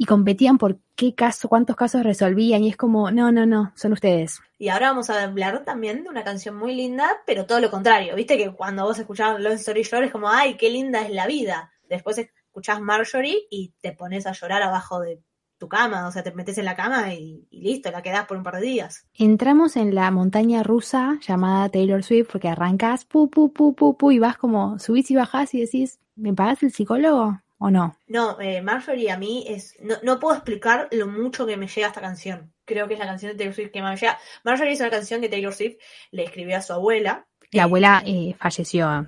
[0.01, 3.93] y competían por qué caso, cuántos casos resolvían y es como, no, no, no, son
[3.93, 4.41] ustedes.
[4.57, 8.15] Y ahora vamos a hablar también de una canción muy linda, pero todo lo contrario.
[8.15, 11.27] Viste que cuando vos escuchás Love Story Short es como, ay, qué linda es la
[11.27, 11.73] vida.
[11.89, 15.21] Después escuchás Marjorie y te pones a llorar abajo de
[15.59, 18.37] tu cama, o sea, te metes en la cama y, y listo, la quedás por
[18.37, 19.05] un par de días.
[19.15, 24.13] Entramos en la montaña rusa llamada Taylor Swift porque arrancás pu, pu, pu, pu, pu,
[24.13, 27.97] y vas como, subís y bajás y decís, ¿me pagás el psicólogo o no?
[28.07, 29.75] No, eh, Marjorie a mí es.
[29.81, 32.53] No, no puedo explicar lo mucho que me llega esta canción.
[32.65, 34.19] Creo que es la canción de Taylor Swift que más me llega.
[34.45, 35.77] Marjorie es una canción que Taylor Swift
[36.11, 37.27] le escribió a su abuela.
[37.51, 39.07] La Eh, abuela eh, falleció, ah,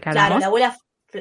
[0.00, 0.76] Claro, la abuela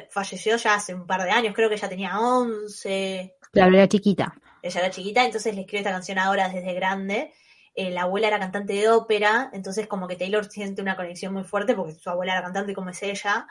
[0.09, 4.35] falleció ya hace un par de años, creo que ya tenía 11, La abuela chiquita.
[4.61, 7.33] ella era chiquita, entonces le escribe esta canción ahora desde grande.
[7.75, 11.43] Eh, la abuela era cantante de ópera, entonces como que Taylor siente una conexión muy
[11.45, 13.47] fuerte porque su abuela era cantante como es ella.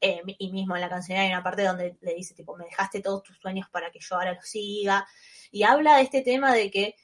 [0.00, 3.00] Eh, y mismo en la canción hay una parte donde le dice, tipo, me dejaste
[3.00, 5.06] todos tus sueños para que yo ahora los siga.
[5.50, 6.94] Y habla de este tema de que,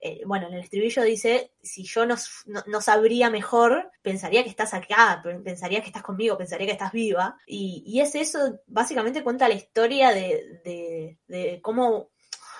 [0.00, 2.14] eh, bueno, en el estribillo dice, si yo no,
[2.66, 6.92] no, sabría mejor, pensaría que estás acá, pe- pensaría que estás conmigo, pensaría que estás
[6.92, 7.36] viva.
[7.46, 12.10] Y, y es eso, básicamente cuenta la historia de, de, de cómo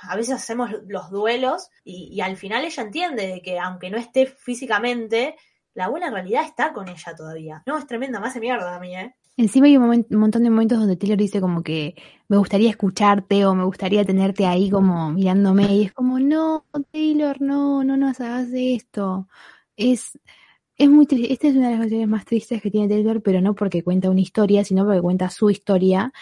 [0.02, 4.26] a veces hacemos los duelos y, al final ella entiende de que aunque no esté
[4.26, 5.37] físicamente,
[5.74, 7.62] la abuela en realidad está con ella todavía.
[7.66, 9.14] No, es tremenda, me hace mierda a mí, ¿eh?
[9.38, 11.94] Encima hay un, un montón de momentos donde Taylor dice como que
[12.27, 17.40] me gustaría escucharte o me gustaría tenerte ahí como mirándome y es como, no, Taylor,
[17.40, 19.29] no, no nos hagas esto.
[19.77, 20.18] Es,
[20.77, 21.33] es muy triste.
[21.33, 24.11] Esta es una de las canciones más tristes que tiene Taylor, pero no porque cuenta
[24.11, 26.12] una historia, sino porque cuenta su historia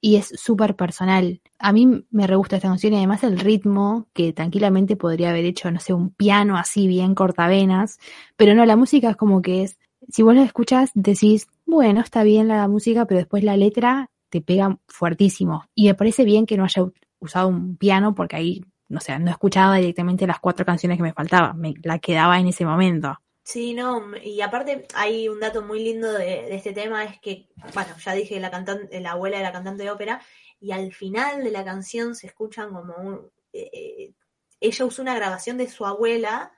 [0.00, 1.40] y es súper personal.
[1.58, 5.44] A mí me re gusta esta canción y además el ritmo, que tranquilamente podría haber
[5.44, 7.98] hecho, no sé, un piano así bien cortavenas,
[8.36, 9.79] pero no, la música es como que es,
[10.12, 14.40] si vos la escuchas, decís, bueno, está bien la música, pero después la letra te
[14.40, 15.64] pega fuertísimo.
[15.74, 16.84] Y me parece bien que no haya
[17.18, 21.12] usado un piano porque ahí, no sé, no escuchaba directamente las cuatro canciones que me
[21.12, 23.18] faltaban, me la quedaba en ese momento.
[23.42, 27.48] Sí, no, y aparte hay un dato muy lindo de, de este tema, es que,
[27.74, 30.20] bueno, ya dije la cantante, la abuela de la cantante de ópera,
[30.60, 33.30] y al final de la canción se escuchan como un...
[33.52, 34.14] eh, eh,
[34.60, 36.52] ella usó una grabación de su abuela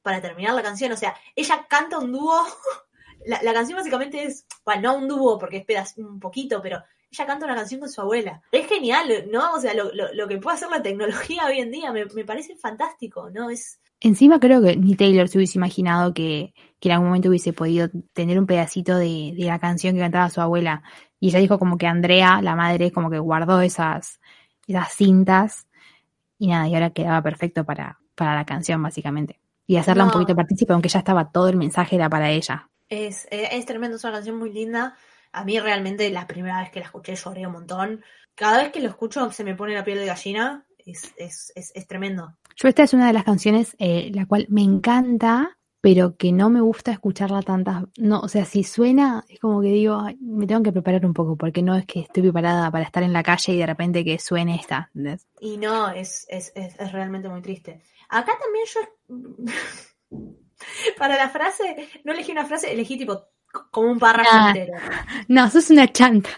[0.00, 2.42] para terminar la canción, o sea, ella canta un dúo,
[3.26, 6.82] la, la canción básicamente es, bueno, no un dúo porque es pedaz- un poquito, pero
[7.10, 8.40] ella canta una canción con su abuela.
[8.50, 9.52] Es genial, ¿no?
[9.52, 12.24] O sea, lo, lo, lo que puede hacer la tecnología hoy en día me, me
[12.24, 13.50] parece fantástico, ¿no?
[13.50, 17.52] Es, Encima creo que ni Taylor se hubiese imaginado que, que en algún momento hubiese
[17.52, 20.82] podido tener un pedacito de, de la canción que cantaba su abuela.
[21.20, 24.18] Y ella dijo como que Andrea, la madre, como que guardó esas,
[24.66, 25.68] esas cintas.
[26.38, 29.38] y nada, y ahora quedaba perfecto para, para la canción, básicamente.
[29.68, 32.68] Y hacerla un poquito partícipe, aunque ya estaba todo el mensaje era para ella.
[32.92, 34.94] Es, eh, es tremendo, es una canción muy linda.
[35.32, 38.04] A mí realmente la primera vez que la escuché lloré un montón.
[38.34, 40.66] Cada vez que lo escucho se me pone la piel de gallina.
[40.76, 42.36] Es, es, es, es tremendo.
[42.54, 46.50] Yo esta es una de las canciones eh, la cual me encanta, pero que no
[46.50, 47.84] me gusta escucharla tantas.
[47.96, 51.14] No, o sea, si suena, es como que digo, "Ay, me tengo que preparar un
[51.14, 54.04] poco, porque no es que estoy preparada para estar en la calle y de repente
[54.04, 54.90] que suene esta.
[54.94, 55.26] ¿entendés?
[55.40, 57.80] Y no, es, es, es, es realmente muy triste.
[58.10, 58.80] Acá también yo,
[60.98, 63.26] para la frase, no elegí una frase, elegí tipo
[63.70, 64.52] como un párrafo Ah.
[64.54, 64.78] entero.
[65.28, 66.30] No, sos una chanta.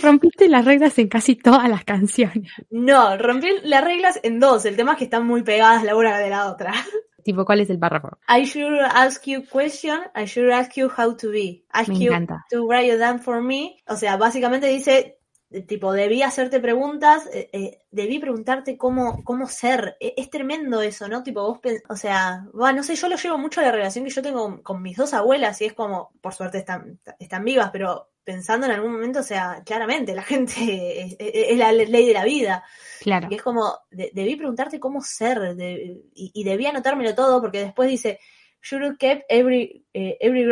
[0.00, 2.52] Rompiste las reglas en casi todas las canciones.
[2.70, 4.64] No, rompí las reglas en dos.
[4.64, 6.72] El tema es que están muy pegadas la una de la otra.
[7.24, 8.18] Tipo, ¿cuál es el párrafo?
[8.28, 11.64] I should ask you question, I should ask you how to be.
[11.70, 12.46] Ask Me you encanta.
[12.50, 13.76] to write it down for me.
[13.88, 15.18] O sea, básicamente dice,
[15.66, 19.96] tipo, debí hacerte preguntas, eh, eh, debí preguntarte cómo, cómo ser.
[20.00, 21.22] E- Es, tremendo eso, ¿no?
[21.22, 24.10] Tipo, vos, o sea, bueno, no sé, yo lo llevo mucho a la relación que
[24.10, 27.70] yo tengo con, con mis dos abuelas y es como, por suerte están, están vivas,
[27.72, 32.06] pero pensando en algún momento, o sea, claramente, la gente es, es- es la ley
[32.06, 32.64] de la vida.
[33.00, 33.26] Claro.
[33.30, 37.60] Y es como, de- debí preguntarte cómo ser, de- y, y debí anotármelo todo, porque
[37.64, 38.20] después dice,
[38.62, 40.44] should have kept every, eh, every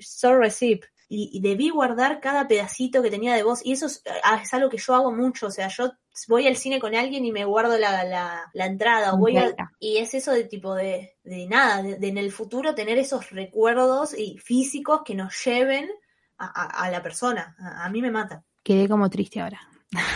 [0.00, 0.84] store receipt.
[1.14, 3.60] Y, y debí guardar cada pedacito que tenía de vos.
[3.64, 5.48] Y eso es, ah, es algo que yo hago mucho.
[5.48, 5.92] O sea, yo
[6.28, 9.12] voy al cine con alguien y me guardo la, la, la entrada.
[9.12, 12.32] o Voy a- y es eso de tipo de, de nada, de, de en el
[12.32, 15.90] futuro tener esos recuerdos y físicos que nos lleven
[16.38, 17.54] a, a- a la persona.
[17.60, 18.42] A, a mí me mata.
[18.62, 19.60] Quedé como triste ahora.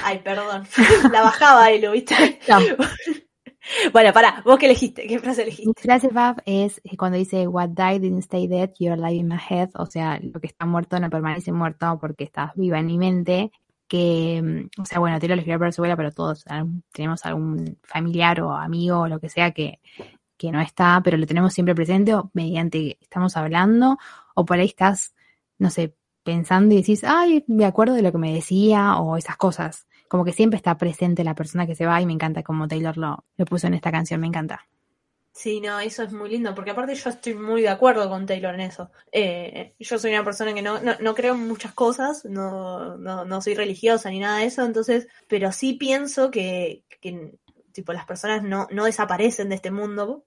[0.03, 0.67] Ay, perdón.
[1.13, 2.41] la bajaba ahí, lo viste.
[2.49, 2.59] No.
[3.93, 5.83] Bueno, pará, vos qué elegiste, qué frase Mi elegiste.
[5.83, 9.71] frase Fab es cuando dice What died didn't stay dead, you're alive in my head.
[9.75, 13.51] O sea, lo que está muerto no permanece muerto porque estás viva en mi mente.
[13.89, 16.45] Que, mm, o sea, bueno, te lo escribió por su abuela, pero todos
[16.93, 19.81] tenemos algún familiar o amigo o lo que sea que,
[20.37, 23.99] que no está, pero lo tenemos siempre presente o mediante estamos hablando,
[24.35, 25.15] o por ahí estás,
[25.59, 29.37] no sé, pensando y decís, ay, me acuerdo de lo que me decía, o esas
[29.37, 29.86] cosas.
[30.09, 32.97] Como que siempre está presente la persona que se va y me encanta como Taylor
[32.97, 34.67] lo, lo puso en esta canción, me encanta.
[35.33, 38.55] Sí, no, eso es muy lindo, porque aparte yo estoy muy de acuerdo con Taylor
[38.55, 38.91] en eso.
[39.13, 43.27] Eh, yo soy una persona que no, no, no creo en muchas cosas, no, no,
[43.27, 47.39] no soy religiosa ni nada de eso, entonces, pero sí pienso que, que
[47.73, 50.25] tipo, las personas no, no desaparecen de este mundo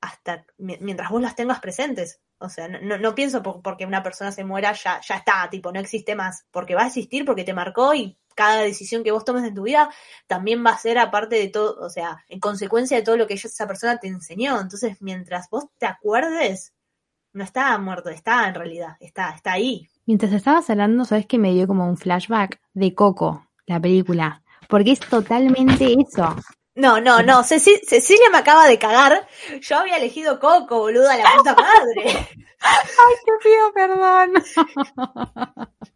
[0.00, 2.20] hasta mi- mientras vos las tengas presentes.
[2.38, 5.72] O sea, no, no, pienso por- porque una persona se muera ya, ya está, tipo,
[5.72, 6.46] no existe más.
[6.52, 9.62] Porque va a existir porque te marcó y cada decisión que vos tomes en tu
[9.62, 9.90] vida
[10.26, 13.34] también va a ser aparte de todo, o sea, en consecuencia de todo lo que
[13.34, 14.60] esa persona te enseñó.
[14.60, 16.72] Entonces, mientras vos te acuerdes,
[17.32, 19.88] no está muerto, está en realidad, está, está ahí.
[20.06, 24.42] Mientras estabas hablando, sabes que me dio como un flashback de Coco, la película.
[24.68, 26.34] Porque es totalmente eso.
[26.74, 29.28] No, no, no, Ceci- Cecilia me acaba de cagar.
[29.60, 32.28] Yo había elegido Coco, boluda, la puta madre.
[32.64, 34.32] Ay, te pido perdón.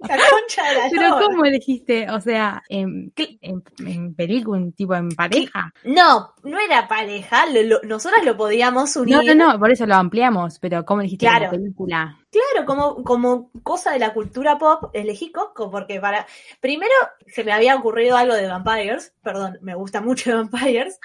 [0.01, 1.21] La concha de la Pero.
[1.27, 2.11] ¿cómo elegiste?
[2.11, 5.73] O sea, en, en, en película, un tipo en pareja.
[5.85, 9.17] No, no era pareja, lo- lo- nosotras lo podíamos unir.
[9.17, 11.47] No, no, no, por eso lo ampliamos, pero ¿cómo elegiste Claro.
[11.51, 12.19] como película?
[12.31, 16.27] Claro, como, como cosa de la cultura pop, elegí Coco, porque para.
[16.61, 16.93] Primero
[17.27, 20.99] se me había ocurrido algo de Vampires, perdón, me gusta mucho Vampires.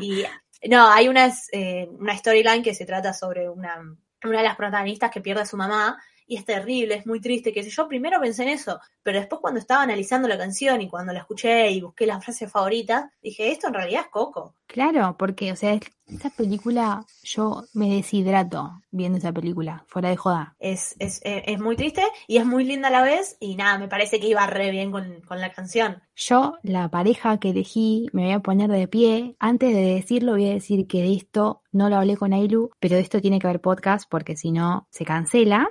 [0.00, 0.24] Y
[0.68, 3.78] no, hay una, eh, una storyline que se trata sobre una,
[4.24, 6.02] una de las protagonistas que pierde a su mamá.
[6.28, 7.86] Y es terrible, es muy triste, qué sé yo.
[7.88, 11.70] Primero pensé en eso, pero después cuando estaba analizando la canción y cuando la escuché
[11.70, 14.54] y busqué las frases favoritas, dije, esto en realidad es Coco.
[14.66, 20.16] Claro, porque, o sea, es- esa película, yo me deshidrato viendo esa película, fuera de
[20.16, 20.54] joda.
[20.60, 23.36] Es, es, es, es muy triste y es muy linda a la vez.
[23.40, 26.02] Y nada, me parece que iba re bien con, con la canción.
[26.14, 29.34] Yo, la pareja que elegí, me voy a poner de pie.
[29.40, 32.96] Antes de decirlo, voy a decir que de esto no lo hablé con Ailu, pero
[32.96, 35.68] de esto tiene que haber podcast porque si no, se cancela.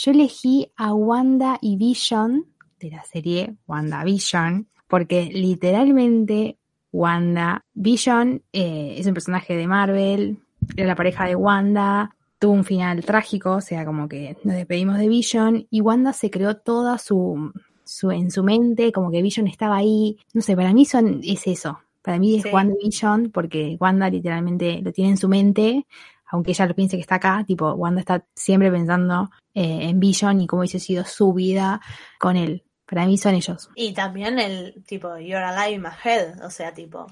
[0.00, 2.46] Yo elegí a Wanda y Vision
[2.78, 6.56] de la serie WandaVision porque literalmente
[6.92, 10.38] Wanda Vision eh, es un personaje de Marvel,
[10.76, 14.98] era la pareja de Wanda, tuvo un final trágico, o sea, como que nos despedimos
[14.98, 19.48] de Vision y Wanda se creó toda su, su en su mente, como que Vision
[19.48, 21.80] estaba ahí, no sé, para mí son es eso.
[22.02, 22.50] Para mí es Sí.
[22.52, 25.86] Wanda Vision porque Wanda literalmente lo tiene en su mente,
[26.30, 30.40] aunque ella lo piense que está acá, tipo Wanda está siempre pensando eh, en Vision
[30.40, 31.80] y cómo hubiese sido su vida
[32.18, 32.64] con él.
[32.86, 36.42] Para mí son ellos, Y también el tipo, You're alive in my head.
[36.44, 37.06] O sea, tipo,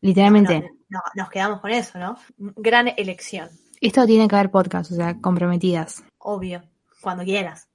[0.00, 0.60] literalmente.
[0.60, 2.18] no, no, nos quedamos con eso, ¿no?
[2.36, 3.48] Gran elección,
[3.80, 6.04] Esto tiene que haber podcast, o sea, comprometidas.
[6.18, 6.62] obvio,
[7.00, 7.68] cuando quieras.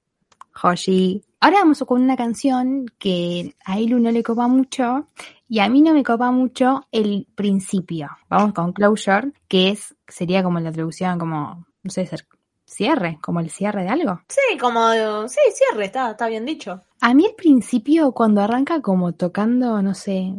[0.62, 5.08] Hoshi, Ahora vamos con una canción que a Ilu no le copa mucho
[5.48, 8.08] y a mí no me copa mucho el principio.
[8.28, 12.26] Vamos con Closure, que es sería como la traducción como, no sé, ser
[12.64, 14.20] cierre, como el cierre de algo.
[14.28, 16.80] Sí, como, sí, cierre, está, está bien dicho.
[17.00, 20.32] A mí el principio, cuando arranca como tocando, no sé,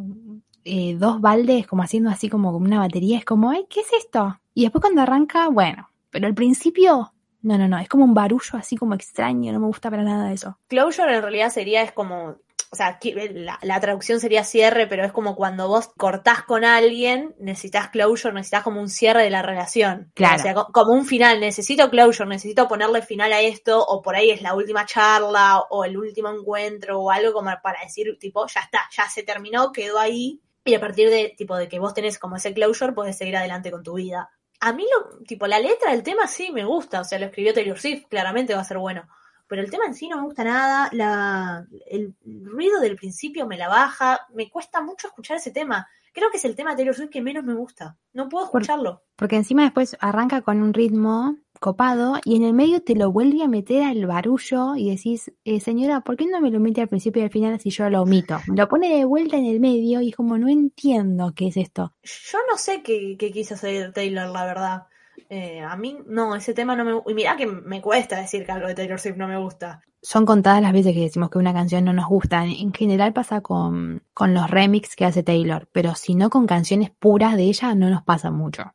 [0.63, 4.39] eh, dos baldes, como haciendo así como una batería, es como, ay, ¿qué es esto?
[4.53, 8.57] Y después cuando arranca, bueno, pero al principio, no, no, no, es como un barullo
[8.57, 10.57] así como extraño, no me gusta para nada eso.
[10.67, 12.35] Closure en realidad sería, es como,
[12.73, 12.97] o sea,
[13.33, 18.33] la, la traducción sería cierre, pero es como cuando vos cortás con alguien, necesitas closure,
[18.33, 20.11] necesitas como un cierre de la relación.
[20.15, 20.37] Claro.
[20.37, 24.15] O sea, co- como un final, necesito closure, necesito ponerle final a esto, o por
[24.15, 28.47] ahí es la última charla, o el último encuentro, o algo como para decir, tipo,
[28.47, 31.93] ya está, ya se terminó, quedó ahí, y a partir de, tipo, de que vos
[31.93, 34.31] tenés como ese closure, podés seguir adelante con tu vida.
[34.61, 37.53] A mí, lo, tipo, la letra del tema sí me gusta, o sea, lo escribió
[37.53, 39.07] Taylor Swift, claramente va a ser bueno
[39.53, 43.55] pero el tema en sí no me gusta nada, la, el ruido del principio me
[43.55, 45.87] la baja, me cuesta mucho escuchar ese tema.
[46.11, 47.95] Creo que es el tema de Taylor Swift que menos me gusta.
[48.13, 49.03] No puedo escucharlo.
[49.15, 53.43] Porque encima después arranca con un ritmo copado y en el medio te lo vuelve
[53.43, 56.89] a meter al barullo y decís, eh, señora, ¿por qué no me lo mete al
[56.89, 58.39] principio y al final si yo lo omito?
[58.47, 61.93] Lo pone de vuelta en el medio y es como, no entiendo qué es esto.
[62.01, 64.83] Yo no sé qué, qué quiso hacer Taylor, la verdad.
[65.29, 67.11] Eh, a mí, no, ese tema no me gusta.
[67.11, 69.81] Y mirá que me cuesta decir que algo de Taylor Swift no me gusta.
[70.01, 72.43] Son contadas las veces que decimos que una canción no nos gusta.
[72.43, 76.45] En- En general pasa con, con los remix que hace Taylor, pero si no con
[76.47, 78.73] canciones puras de ella no nos pasa mucho.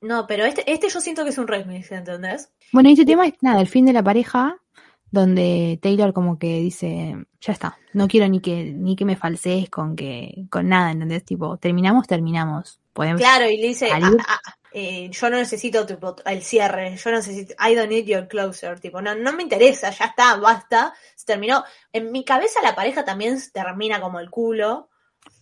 [0.00, 2.50] No, pero este, este yo siento que es un remix, ¿entendés?
[2.72, 4.56] Bueno, y este tema es nada, el fin de la pareja,
[5.10, 9.68] donde Taylor como que dice, ya está, no quiero ni que, ni que me falsees
[9.70, 11.24] con que, con nada, ¿entendés?
[11.24, 12.80] Tipo, terminamos, terminamos.
[12.94, 13.20] Podemos.
[13.20, 14.16] Claro, y le dice, salir.
[14.26, 18.28] "Ah, ah, eh, yo no necesito tipo, el cierre, yo necesito, I don't need your
[18.28, 21.64] closer, tipo, no, no me interesa, ya está, basta, se terminó.
[21.92, 24.88] En mi cabeza la pareja también se termina como el culo,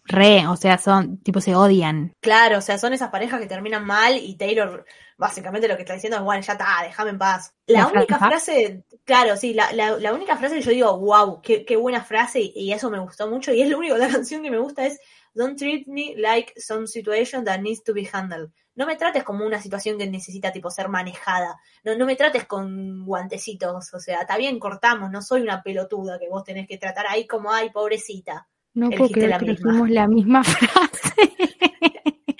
[0.04, 2.16] Re, o sea, son, tipo, se odian.
[2.20, 4.84] claro, o sea, son esas parejas que terminan mal y Taylor
[5.16, 7.54] básicamente lo que está diciendo es, bueno, ya está, déjame en paz.
[7.66, 8.84] La ¿La única frase?
[9.04, 12.40] claro, sí, la, la, la única frase que yo digo, wow, qué, qué buena frase
[12.40, 14.58] y, y eso me gustó mucho y es lo único de la canción que me
[14.58, 14.98] gusta es,
[15.34, 18.50] don't treat me like some situation that needs to be handled.
[18.80, 21.60] No me trates como una situación que necesita tipo ser manejada.
[21.84, 23.92] No, no me trates con guantecitos.
[23.92, 25.10] O sea, está bien, cortamos.
[25.10, 28.48] No soy una pelotuda que vos tenés que tratar ahí como, ay, pobrecita.
[28.72, 29.68] No puedo Elegiste creer la que misma.
[29.70, 31.14] elegimos la misma frase.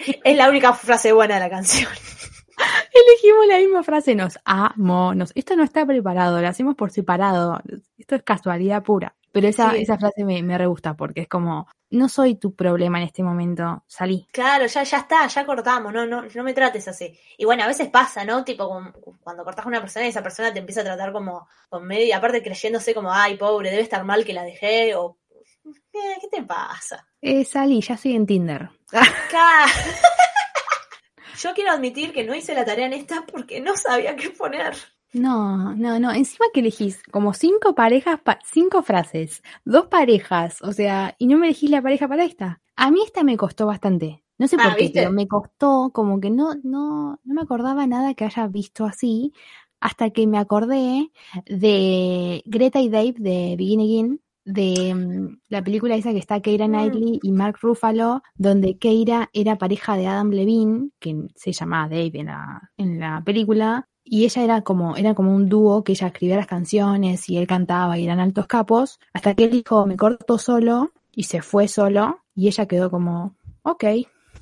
[0.25, 1.91] Es la única frase buena de la canción.
[2.95, 5.15] elegimos la misma frase, nos amo.
[5.15, 5.33] Nos...
[5.35, 7.61] Esto no está preparado, lo hacemos por separado.
[7.99, 9.15] Esto es casualidad pura.
[9.33, 9.83] Pero esa, Sí.
[9.83, 13.23] esa frase me, me re gusta porque es como, no soy tu problema en este
[13.23, 14.27] momento, salí.
[14.33, 17.17] Claro, ya, ya está, ya cortamos, no, no, no me trates así.
[17.39, 18.45] Y bueno, a veces pasa, ¿no?
[18.45, 21.49] Tipo, con- cuando cortas con una persona y esa persona te empieza a tratar como
[21.69, 25.19] con medio, y aparte creyéndose como, ay, pobre, debe estar mal que la dejé, o
[25.65, 27.07] "Eh, ¿qué te pasa?
[27.21, 28.69] Eh, salí, ya estoy en Tinder.
[31.41, 34.75] Yo quiero admitir que no hice la tarea en esta porque no sabía qué poner.
[35.13, 36.13] No, no, no.
[36.13, 41.37] Encima que elegís como cinco parejas, pa- cinco frases, dos parejas, o sea, y no
[41.37, 42.61] me elegís la pareja para esta.
[42.77, 44.23] A mí esta me costó bastante.
[44.39, 45.01] No sé Ah, por qué, ¿viste?
[45.01, 49.33] pero me costó como que no, no, no me acordaba nada que haya visto así,
[49.81, 51.11] hasta que me acordé
[51.47, 56.67] de Greta y Dave de Begin Again, de mm, la película esa que está Keira
[56.67, 56.71] Mm.
[56.73, 62.11] Knightley y Mark Ruffalo, donde Keira era pareja de Adam Levine, que se llamaba Dave
[62.15, 66.09] en la, en la película, y ella era como, era como un dúo que ella
[66.09, 69.97] escribía las canciones y él cantaba y eran altos capos, hasta que él dijo, me
[69.97, 73.85] corto solo, y se fue solo, y ella quedó como, ok,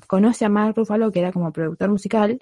[0.07, 2.41] conoce a Mark Ruffalo, que era como productor musical,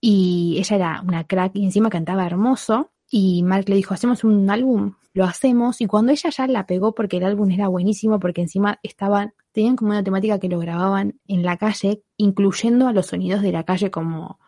[0.00, 4.50] y ella era una crack y encima cantaba hermoso, y Mark le dijo, hacemos un
[4.50, 8.42] álbum, lo hacemos, y cuando ella ya la pegó porque el álbum era buenísimo, porque
[8.42, 13.06] encima estaban, tenían como una temática que lo grababan en la calle, incluyendo a los
[13.06, 14.38] sonidos de la calle como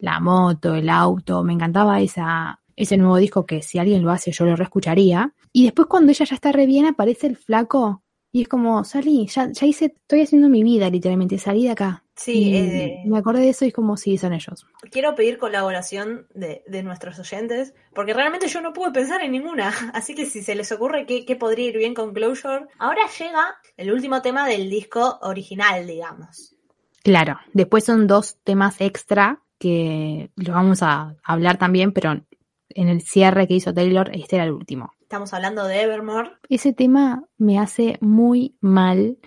[0.00, 4.32] la moto, el auto, me encantaba esa, ese nuevo disco que si alguien lo hace
[4.32, 5.32] yo lo reescucharía.
[5.52, 9.26] Y después cuando ella ya está re bien aparece el flaco y es como, salí,
[9.26, 12.04] ya, ya hice, estoy haciendo mi vida literalmente, salí de acá.
[12.14, 14.66] Sí, eh, me acordé de eso y es como, sí, son ellos.
[14.90, 19.72] quiero pedir colaboración de, de nuestros oyentes, porque realmente yo no pude pensar en ninguna.
[19.94, 22.66] Así que si se les ocurre qué, qué podría ir bien con Closure.
[22.78, 26.54] Ahora llega el último tema del disco original, digamos.
[27.02, 32.12] Claro, después son dos temas extra que los vamos a hablar también, pero
[32.70, 34.94] en el cierre que hizo Taylor, este era el último.
[35.02, 36.30] Estamos hablando de Evermore.
[36.48, 39.18] Ese tema me hace muy mal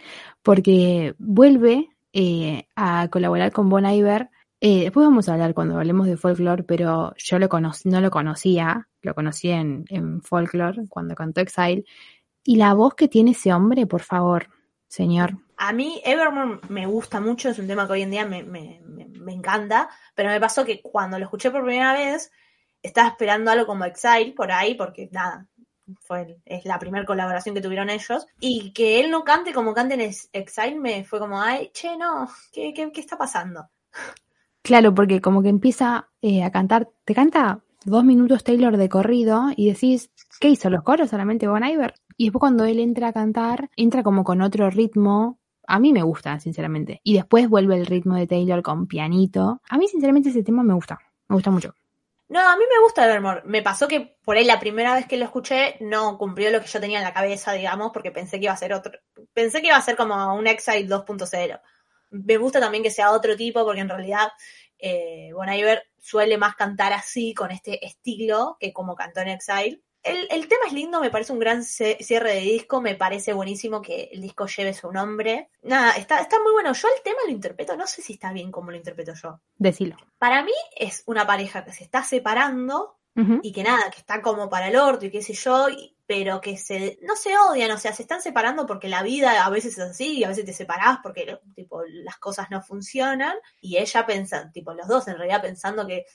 [0.42, 4.30] porque vuelve eh, a colaborar con Bon Iver
[4.60, 8.88] Eh, después vamos a hablar cuando hablemos de folklore, pero yo lo no lo conocía,
[9.02, 11.84] lo conocí en, en folklore cuando cantó Exile.
[12.46, 14.48] Y la voz que tiene ese hombre, por favor,
[14.94, 15.30] señor.
[15.58, 18.80] A mí Evermore me gusta mucho, es un tema que hoy en día me, me,
[18.86, 22.32] me, me encanta, pero me pasó que cuando lo escuché por primera vez,
[22.82, 25.48] estaba esperando algo como Exile por ahí, porque nada,
[26.02, 29.96] fue es la primera colaboración que tuvieron ellos, y que él no cante como canta
[29.96, 33.70] en Ex- Exile me fue como, ay, che, no, ¿qué, qué, qué está pasando?
[34.62, 39.48] Claro, porque como que empieza eh, a cantar, te canta dos minutos Taylor de corrido
[39.56, 40.70] y decís, ¿qué hizo?
[40.70, 41.94] ¿Los coros solamente Bon Iver?
[42.18, 45.40] Y después cuando él entra a cantar, entra como con otro ritmo.
[45.66, 47.02] A mí me gusta, sinceramente.
[47.04, 49.62] Y después vuelve el ritmo de Taylor con pianito.
[49.70, 51.00] A mí, sinceramente, ese tema me gusta.
[51.28, 51.74] Me gusta mucho.
[52.28, 53.42] No, a mí me gusta Evermore.
[53.46, 56.68] Me pasó que por ahí la primera vez que lo escuché no cumplió lo que
[56.68, 58.94] yo tenía en la cabeza, digamos, porque pensé que iba a ser otro.
[59.34, 61.62] Pensé que iba a ser como un Exile 2.0.
[62.12, 64.30] Me gusta también que sea otro tipo, porque en realidad
[64.80, 69.82] eh, Bon Iver suele más cantar así, con este estilo, que como cantó en Exile.
[70.04, 73.82] El, el tema es lindo, me parece un gran cierre de disco, me parece buenísimo
[73.82, 75.50] que el disco lleve su nombre.
[75.62, 76.74] Nada, está, está muy bueno.
[76.74, 79.40] Yo el tema lo interpreto, no sé si está bien como lo interpreto yo.
[79.56, 79.96] Decilo.
[80.18, 82.98] Para mí es una pareja que se está separando
[83.44, 86.42] Y que nada, que está como para el orto y qué sé yo, y- pero
[86.42, 89.74] que se, no se odian, o sea, se están separando porque la vida a veces
[89.78, 94.06] es así y a veces te separás porque tipo las cosas no funcionan y ella
[94.06, 96.06] pensa, tipo los dos en realidad pensando que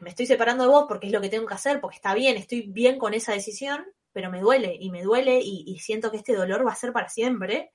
[0.00, 2.36] me estoy separando de vos porque es lo que tengo que hacer, porque está bien,
[2.36, 6.16] estoy bien con esa decisión, pero me duele y me duele y, y siento que
[6.16, 7.72] este dolor va a ser para siempre.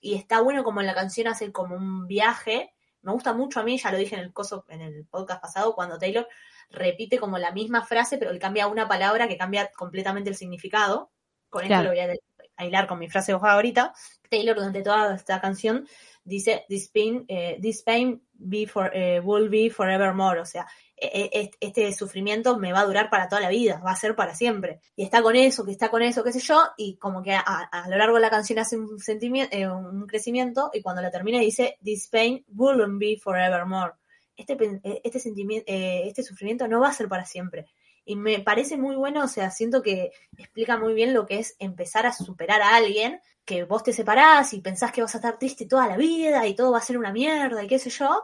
[0.00, 2.74] Y está bueno como en la canción hace como un viaje.
[3.02, 5.74] Me gusta mucho a mí, ya lo dije en el coso, en el podcast pasado,
[5.74, 6.28] cuando Taylor
[6.70, 11.10] repite como la misma frase, pero él cambia una palabra que cambia completamente el significado.
[11.48, 11.84] Con esto Claro.
[11.94, 12.18] lo voy
[12.58, 13.92] a hilar con mi frase favorita.
[14.28, 15.86] Taylor durante toda esta canción
[16.24, 21.30] dice this pain, eh, this pain be for, eh, will be forevermore, o sea, e-
[21.32, 24.34] e- este sufrimiento me va a durar para toda la vida, va a ser para
[24.34, 24.80] siempre.
[24.96, 27.40] Y está con eso, que está con eso, qué sé yo, y como que a,
[27.40, 31.10] a lo largo de la canción hace un, sentimiento, eh, un crecimiento, y cuando la
[31.12, 33.92] termina dice, this pain wouldn't be forevermore.
[34.36, 34.52] Este,
[34.84, 37.66] eh, este, sentimiento, eh, este sufrimiento no va a ser para siempre.
[38.04, 41.56] Y me parece muy bueno, o sea, siento que explica muy bien lo que es
[41.58, 45.38] empezar a superar a alguien, que vos te separás y pensás que vas a estar
[45.38, 48.22] triste toda la vida y todo va a ser una mierda y qué sé yo,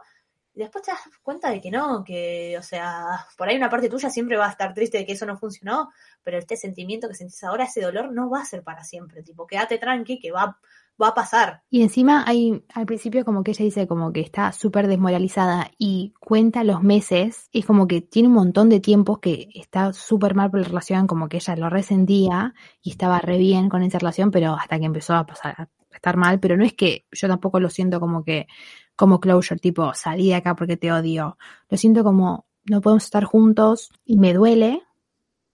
[0.55, 3.89] y después te das cuenta de que no, que, o sea, por ahí una parte
[3.89, 5.91] tuya siempre va a estar triste de que eso no funcionó,
[6.21, 9.23] pero este sentimiento que sentís ahora, ese dolor, no va a ser para siempre.
[9.23, 10.59] Tipo, quédate tranqui, que va,
[11.01, 11.63] va a pasar.
[11.69, 16.13] Y encima hay, al principio como que ella dice como que está súper desmoralizada y
[16.19, 20.51] cuenta los meses, y como que tiene un montón de tiempos que está súper mal
[20.51, 24.31] por la relación, como que ella lo resentía y estaba re bien con esa relación,
[24.31, 27.59] pero hasta que empezó a pasar a estar mal, pero no es que yo tampoco
[27.59, 28.47] lo siento como que,
[28.95, 31.37] como closure, tipo, salí de acá porque te odio.
[31.69, 34.81] Lo siento como, no podemos estar juntos y me duele,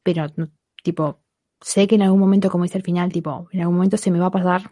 [0.03, 0.27] pero
[0.83, 1.19] tipo,
[1.61, 4.19] sé que en algún momento, como dice al final, tipo, en algún momento se me
[4.19, 4.71] va a pasar,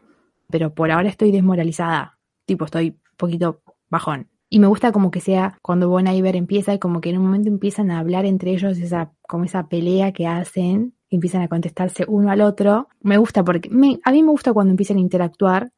[0.50, 4.30] pero por ahora estoy desmoralizada, tipo, estoy un poquito bajón.
[4.50, 7.26] Y me gusta como que sea cuando Bon Iver empieza y como que en un
[7.26, 12.06] momento empiezan a hablar entre ellos, esa, como esa pelea que hacen, empiezan a contestarse
[12.08, 12.88] uno al otro.
[13.02, 15.72] Me gusta porque, a mí me gusta cuando empiezan a interactuar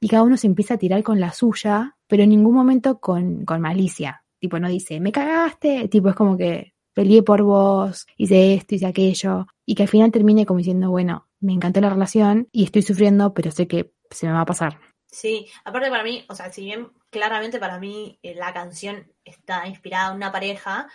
[0.00, 3.44] y cada uno se empieza a tirar con la suya, pero en ningún momento con,
[3.44, 4.24] con malicia.
[4.40, 8.86] Tipo, no dice, me cagaste, tipo, es como que peleé por vos, hice esto, hice
[8.86, 12.82] aquello, y que al final termine como diciendo, bueno, me encantó la relación y estoy
[12.82, 14.78] sufriendo, pero sé que se me va a pasar.
[15.06, 19.66] Sí, aparte para mí, o sea, si bien claramente para mí eh, la canción está
[19.66, 20.88] inspirada en una pareja,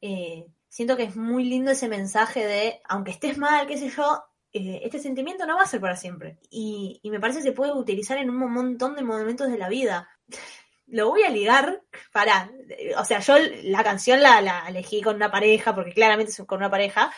[0.00, 4.22] eh, siento que es muy lindo ese mensaje de, aunque estés mal, qué sé yo,
[4.52, 6.38] eh, este sentimiento no va a ser para siempre.
[6.50, 9.68] Y, y me parece que se puede utilizar en un montón de momentos de la
[9.68, 10.08] vida.
[10.86, 11.82] Lo voy a ligar
[12.12, 12.48] para,
[12.96, 13.34] o sea, yo
[13.64, 17.12] la canción la, elegí con una pareja, porque claramente es con una pareja,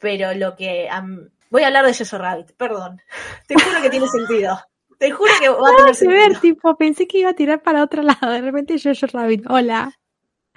[0.00, 0.88] pero lo que...
[1.50, 3.00] voy a hablar de Jojo Rabbit, perdón.
[3.46, 4.58] Te juro que tiene sentido.
[4.98, 6.20] Te juro que va a tener sentido.
[6.20, 9.92] ver, tipo, pensé que iba a tirar para otro lado, de repente yo, Rabbit, hola.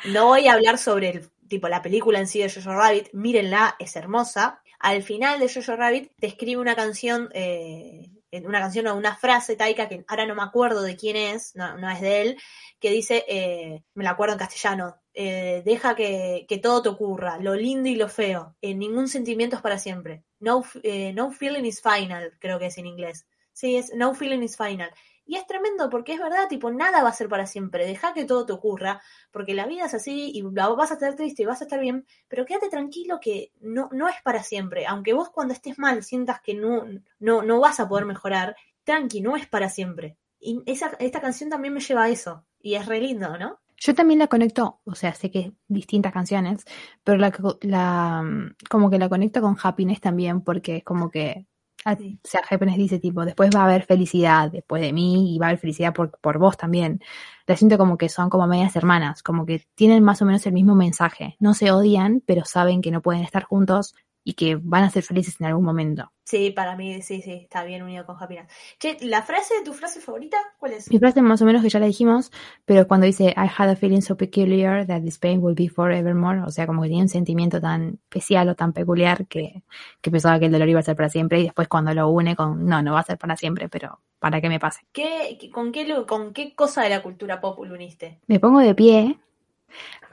[0.06, 3.76] No voy a hablar sobre el tipo la película en sí de Jojo Rabbit, mírenla,
[3.80, 4.62] es hermosa.
[4.80, 9.58] Al final de Jojo Rabbit te escribe una canción, eh, una canción o una frase
[9.58, 12.38] Taika que ahora no me acuerdo de quién es, no, no es de él,
[12.80, 17.40] que dice, eh, me la acuerdo en castellano, eh, deja que, que todo te ocurra,
[17.40, 20.24] lo lindo y lo feo, eh, ningún sentimiento es para siempre.
[20.40, 23.28] No, eh, no feeling is final, creo que es en inglés.
[23.52, 24.90] Sí, es no feeling is final.
[25.26, 27.86] Y es tremendo porque es verdad, tipo, nada va a ser para siempre.
[27.86, 31.44] Deja que todo te ocurra, porque la vida es así y vas a estar triste
[31.44, 34.86] y vas a estar bien, pero quédate tranquilo que no, no es para siempre.
[34.86, 36.86] Aunque vos cuando estés mal sientas que no,
[37.20, 38.56] no, no vas a poder mejorar,
[38.86, 40.16] tranqui, no es para siempre.
[40.40, 42.46] Y esa, esta canción también me lleva a eso.
[42.62, 43.60] Y es re lindo, ¿no?
[43.80, 46.66] Yo también la conecto, o sea, sé que es distintas canciones,
[47.04, 48.24] pero la, la
[48.70, 51.48] como que la conecto con Happiness también, porque es como que,
[51.86, 52.20] a- Sí.
[52.24, 55.46] o sea, Happiness dice tipo, después va a haber felicidad después de mí y va
[55.48, 57.00] a haber felicidad por, por vos también.
[57.48, 60.54] La siento como que son como medias hermanas, como que tienen más o menos el
[60.54, 61.38] mismo mensaje.
[61.40, 65.04] No se odian, pero saben que no pueden estar juntos y que van a ser
[65.04, 66.12] felices en algún momento.
[66.24, 68.48] Sí, para mí sí, sí, está bien unido con Happiness.
[68.80, 70.88] Che, ¿la frase de tu frase favorita cuál es?
[70.92, 72.32] Mi frase más o menos que ya la dijimos,
[72.66, 76.42] pero cuando dice I had a feeling so peculiar that this pain will be forevermore,
[76.42, 79.64] o sea, como que tenía un sentimiento tan especial o tan peculiar que,
[80.02, 82.36] que pensaba que el dolor iba a ser para siempre y después cuando lo une
[82.36, 84.82] con, no, no va a ser para siempre, pero para que me pase.
[84.92, 88.20] ¿Qué, qué- con, qué, ¿Con qué cosa de la cultura pop lo uniste?
[88.28, 89.20] Me pongo de pie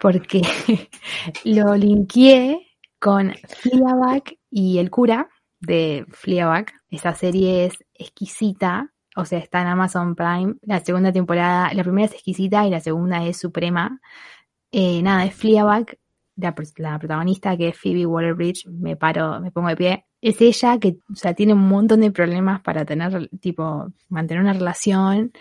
[0.01, 0.43] porque
[1.45, 2.66] lo linkeé
[2.99, 5.29] con Fleabag y el cura
[5.61, 6.67] de Fleabag.
[6.91, 10.55] Esa serie es exquisita, o sea, está en Amazon Prime.
[10.63, 14.01] La segunda temporada, la primera es exquisita y la segunda es suprema.
[14.71, 15.99] Eh, nada, es Fleabag,
[16.37, 18.67] la, pr- la protagonista que es Phoebe Waller-Bridge.
[18.69, 20.05] Me paro, me pongo de pie.
[20.21, 24.53] Es ella que, o sea, tiene un montón de problemas para tener, tipo, mantener una
[24.53, 25.33] relación.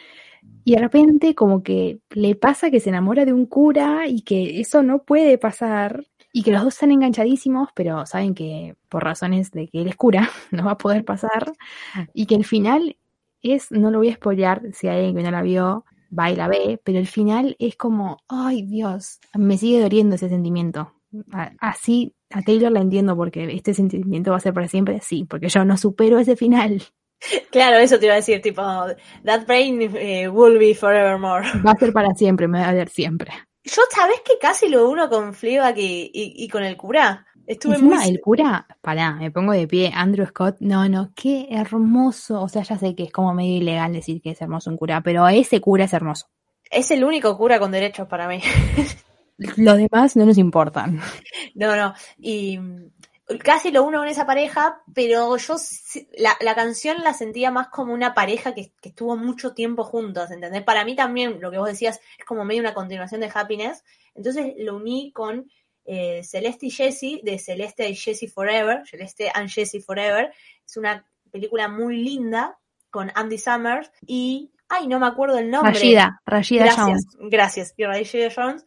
[0.64, 4.60] Y de repente como que le pasa que se enamora de un cura y que
[4.60, 9.52] eso no puede pasar y que los dos están enganchadísimos, pero saben que por razones
[9.52, 11.54] de que él es cura no va a poder pasar
[12.14, 12.98] y que el final
[13.42, 15.86] es, no lo voy a spoilear si hay alguien que no la vio,
[16.18, 20.28] va y la ve, pero el final es como, ay Dios, me sigue doliendo ese
[20.28, 20.92] sentimiento.
[21.62, 25.48] Así a Taylor la entiendo porque este sentimiento va a ser para siempre, sí, porque
[25.48, 26.84] yo no supero ese final.
[27.50, 28.62] Claro, eso te iba a decir, tipo,
[29.24, 31.48] That Brain eh, will be forevermore.
[31.66, 33.32] Va a ser para siempre, me va a doler siempre.
[33.66, 37.26] Yo, ¿sabés que casi lo uno con Fleabag y, y, y con el cura?
[37.48, 38.10] Estuve Encima, muy...
[38.10, 42.64] el cura, pará, me pongo de pie, Andrew Scott, no, no, qué hermoso, o sea,
[42.64, 45.62] ya sé que es como medio ilegal decir que es hermoso un cura, pero ese
[45.62, 46.28] cura es hermoso.
[46.72, 48.42] Es el único cura con derechos para mí.
[49.38, 51.00] Los demás no nos importan.
[51.58, 51.94] No, no.
[52.18, 52.60] Y
[53.44, 55.56] casi lo uno con esa pareja, pero yo
[56.18, 60.30] la, la canción la sentía más como una pareja que, que estuvo mucho tiempo juntos,
[60.32, 60.64] ¿entendés?
[60.64, 63.84] Para mí también, lo que vos decías, es como medio una continuación de Happiness.
[64.14, 65.50] Entonces lo uní con
[65.86, 70.32] eh, Celeste y Jessie, de Celeste y Jessie Forever, Celeste and Jessie Forever.
[70.66, 72.58] Es una película muy linda
[72.90, 74.52] con Andy Summers y...
[74.68, 75.74] Ay, no me acuerdo el nombre.
[75.74, 77.30] Rashida, Rashida Gracias, Jones.
[77.30, 77.74] gracias.
[77.78, 78.66] Y Rashida Jones,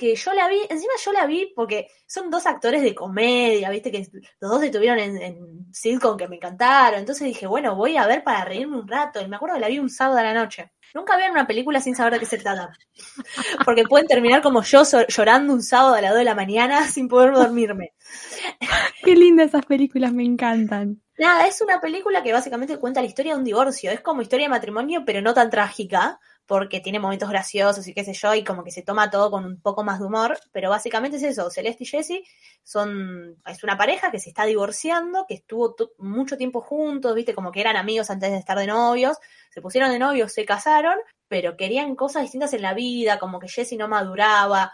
[0.00, 3.92] que yo la vi, encima yo la vi porque son dos actores de comedia, viste,
[3.92, 4.08] que
[4.40, 6.98] los dos estuvieron en, en sitcom que me encantaron.
[7.00, 9.20] Entonces dije, bueno, voy a ver para reírme un rato.
[9.20, 10.72] Y me acuerdo que la vi un sábado a la noche.
[10.94, 12.72] Nunca vean una película sin saber de qué se trata.
[13.64, 16.84] Porque pueden terminar como yo so- llorando un sábado a las 2 de la mañana
[16.88, 17.92] sin poder dormirme.
[19.04, 21.00] Qué lindas esas películas, me encantan.
[21.18, 23.90] Nada, es una película que básicamente cuenta la historia de un divorcio.
[23.90, 26.18] Es como historia de matrimonio, pero no tan trágica,
[26.50, 29.44] porque tiene momentos graciosos y qué sé yo, y como que se toma todo con
[29.44, 30.36] un poco más de humor.
[30.50, 31.48] Pero básicamente es eso.
[31.48, 32.24] Celeste y Jessie
[32.64, 37.52] son, es una pareja que se está divorciando, que estuvo mucho tiempo juntos, viste, como
[37.52, 39.16] que eran amigos antes de estar de novios.
[39.50, 40.96] Se pusieron de novios, se casaron,
[41.28, 44.72] pero querían cosas distintas en la vida, como que Jessie no maduraba.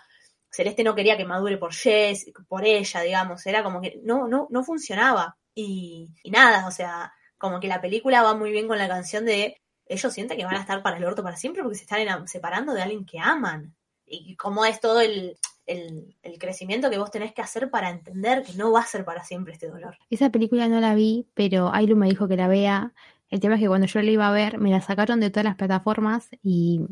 [0.50, 4.46] Celeste no quería que madure por Jess, por ella, digamos, era como que no, no,
[4.48, 5.36] no funcionaba.
[5.54, 9.26] Y, y nada, o sea, como que la película va muy bien con la canción
[9.26, 12.28] de ellos sienten que van a estar para el orto para siempre porque se están
[12.28, 13.74] separando de alguien que aman.
[14.04, 18.44] Y cómo es todo el, el, el crecimiento que vos tenés que hacer para entender
[18.44, 19.96] que no va a ser para siempre este dolor.
[20.10, 22.92] Esa película no la vi, pero Ailu me dijo que la vea.
[23.28, 25.44] El tema es que cuando yo la iba a ver, me la sacaron de todas
[25.44, 26.82] las plataformas y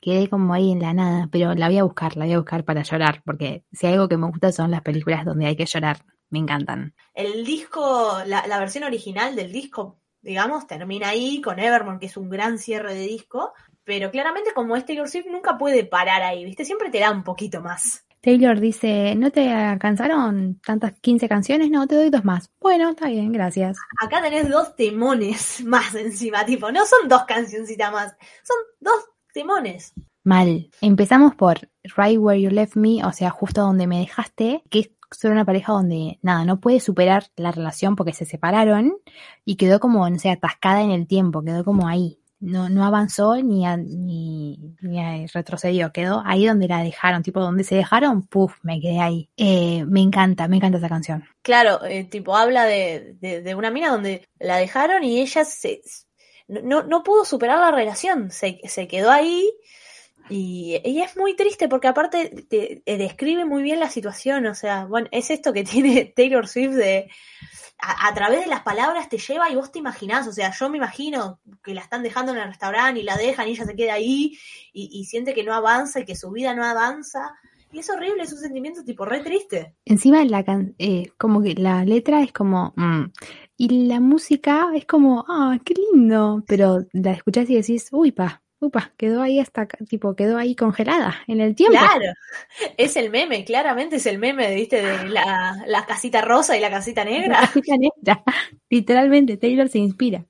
[0.00, 2.64] quedé como ahí en la nada, pero la voy a buscar, la voy a buscar
[2.64, 5.66] para llorar, porque si hay algo que me gusta son las películas donde hay que
[5.66, 6.94] llorar, me encantan.
[7.14, 12.16] El disco, la, la versión original del disco, digamos, termina ahí con Evermore, que es
[12.16, 13.52] un gran cierre de disco,
[13.84, 16.64] pero claramente como es Taylor Swift nunca puede parar ahí, ¿viste?
[16.64, 18.04] Siempre te da un poquito más.
[18.20, 21.70] Taylor dice, ¿no te alcanzaron tantas 15 canciones?
[21.70, 22.50] No, te doy dos más.
[22.60, 23.78] Bueno, está bien, gracias.
[24.00, 29.92] Acá tenés dos temones más encima, tipo, no son dos cancioncitas más, son dos temones.
[30.24, 30.68] Mal.
[30.80, 34.90] Empezamos por Right Where You Left Me, o sea, justo donde me dejaste, que es
[35.10, 38.94] sobre una pareja donde, nada, no puede superar la relación porque se separaron
[39.44, 42.18] y quedó como, no sé, atascada en el tiempo, quedó como ahí.
[42.40, 44.76] No, no avanzó ni, a- ni,
[45.32, 49.28] retrocedió, quedó ahí donde la dejaron, tipo donde se dejaron, puf, me quedé ahí.
[49.36, 51.24] Eh, me encanta, me encanta esa canción.
[51.42, 55.80] Claro, eh, tipo, habla de, de, de una mina donde la dejaron y ella se,
[56.46, 59.50] no, no pudo superar la relación, se, se quedó ahí
[60.28, 64.86] y, y es muy triste porque aparte te, describe muy bien la situación, o sea,
[64.86, 67.10] bueno, es esto que tiene Taylor Swift de,
[67.78, 70.78] a, través de las palabras te lleva y vos te imaginás, o sea, yo me
[70.78, 73.94] imagino que la están dejando en el restaurante y la dejan y ella se queda
[73.94, 74.38] ahí
[74.72, 77.34] y, y siente que no avanza y que su vida no avanza.
[77.70, 79.74] Y es horrible, es un sentimiento tipo re triste.
[79.84, 83.12] Encima la can eh, como que la letra es como mm,
[83.58, 88.42] y la música es como, ah, qué lindo, pero la escuchás y decís, uy, pa,
[88.60, 91.78] upa, quedó ahí hasta tipo, quedó ahí congelada en el tiempo.
[91.78, 92.12] Claro,
[92.76, 94.82] es el meme, claramente es el meme, ¿viste?
[94.82, 97.40] De la, la casita rosa y la casita La negra.
[97.40, 98.22] casita negra.
[98.70, 100.24] Literalmente, Taylor se inspira.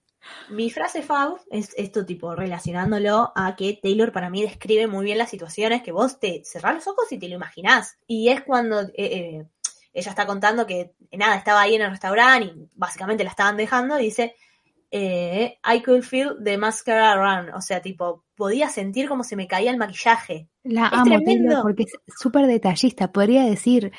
[0.51, 5.17] Mi frase fav es esto tipo relacionándolo a que Taylor para mí describe muy bien
[5.19, 7.99] las situaciones que vos te cerrás los ojos y te lo imaginás.
[8.07, 9.47] Y es cuando eh, eh,
[9.95, 13.99] ella está contando que nada, estaba ahí en el restaurante y básicamente la estaban dejando
[13.99, 14.35] y dice,
[14.91, 17.55] eh, I could feel the mascara run.
[17.55, 20.49] O sea, tipo, podía sentir como se me caía el maquillaje.
[20.63, 21.49] La Es amo, tremendo.
[21.49, 23.13] Taylor, porque es súper detallista.
[23.13, 23.93] Podría decir,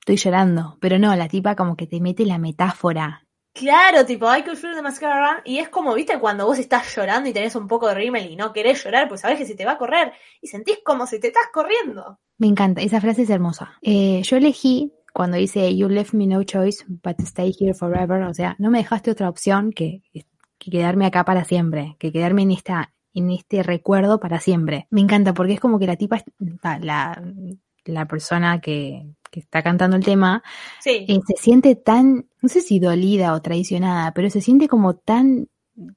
[0.00, 3.22] estoy llorando, pero no, la tipa como que te mete la metáfora.
[3.52, 5.42] Claro, tipo, I could feel the mascara run.
[5.44, 8.36] Y es como, viste, cuando vos estás llorando y tenés un poco de rímel y
[8.36, 10.12] no querés llorar, pues sabés que se te va a correr.
[10.42, 12.18] Y sentís como si te estás corriendo.
[12.36, 13.78] Me encanta, esa frase es hermosa.
[13.80, 18.22] Eh, yo elegí cuando dice You left me no choice but to stay here forever,
[18.24, 20.02] o sea, no me dejaste otra opción que,
[20.58, 24.88] que quedarme acá para siempre, que quedarme en esta en este recuerdo para siempre.
[24.90, 26.22] Me encanta porque es como que la tipa,
[26.60, 27.22] la, la,
[27.86, 30.42] la persona que, que está cantando el tema,
[30.80, 31.06] Sí.
[31.08, 35.48] eh, se siente tan, no sé si dolida o traicionada, pero se siente como tan,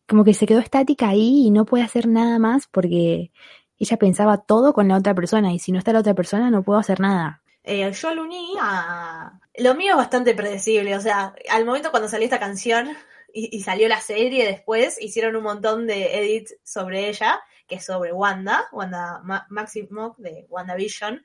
[0.07, 3.31] como que se quedó estática ahí y no puede hacer nada más porque
[3.77, 6.63] ella pensaba todo con la otra persona y si no está la otra persona no
[6.63, 7.38] puedo hacer nada.
[7.63, 9.39] Eh, yo lo uní a...
[9.57, 12.95] Lo mío es bastante predecible, o sea, al momento cuando salió esta canción
[13.33, 18.11] y, salió la serie después, hicieron un montón de edits sobre ella, que es sobre
[18.11, 21.21] Wanda, Wanda Ma Maximoff de WandaVision,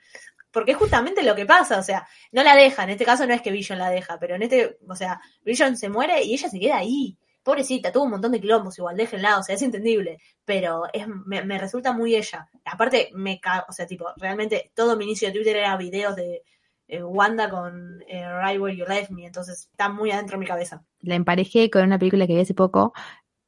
[0.51, 3.35] porque es justamente lo que pasa, o sea, no la deja, en este caso no
[3.35, 6.49] es que Vision la deja, pero en este, o sea, Vision se muere y ella
[6.49, 7.19] se queda ahí.
[7.45, 11.45] Pobrecita, tuvo un montón de quilombos, igual, déjenla, o sea, es entendible, pero es, me,
[11.45, 12.49] me resulta muy ella.
[12.65, 13.39] Aparte, me
[13.69, 16.43] o sea, tipo, realmente todo mi inicio de Twitter era videos de
[16.89, 20.47] eh, Wanda con eh, Right Where You Left Me, entonces está muy adentro de mi
[20.47, 20.85] cabeza.
[21.03, 22.95] La emparejé con una película que vi hace poco,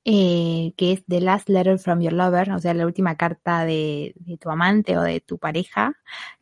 [0.05, 4.12] eh, que es The Last Letter from Your Lover, o sea, la última carta de,
[4.16, 5.94] de tu amante o de tu pareja,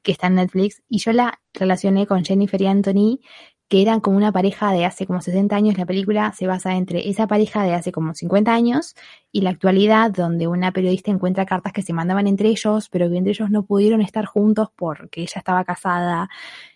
[0.02, 3.20] que está en Netflix, y yo la relacioné con Jennifer y Anthony,
[3.69, 5.79] que eran como una pareja de hace como 60 años.
[5.79, 8.95] La película se basa entre esa pareja de hace como 50 años
[9.33, 13.17] y la actualidad, donde una periodista encuentra cartas que se mandaban entre ellos, pero que
[13.17, 16.29] entre ellos no pudieron estar juntos porque ella estaba casada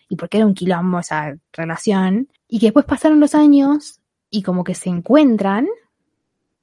[0.09, 2.27] y porque era un quilombo esa relación.
[2.47, 5.67] Y que después pasaron los años y como que se encuentran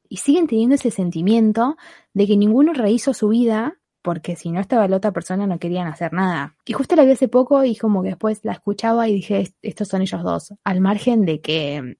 [0.09, 1.77] y siguen teniendo ese sentimiento
[2.15, 5.89] de que ninguno rehizo su vida porque si no estaba la otra persona no querían
[5.89, 6.55] hacer nada.
[6.65, 9.59] Y justo la vi hace poco y como que después la escuchaba y dije, "Est-
[9.63, 11.97] estos son ellos dos, al margen de que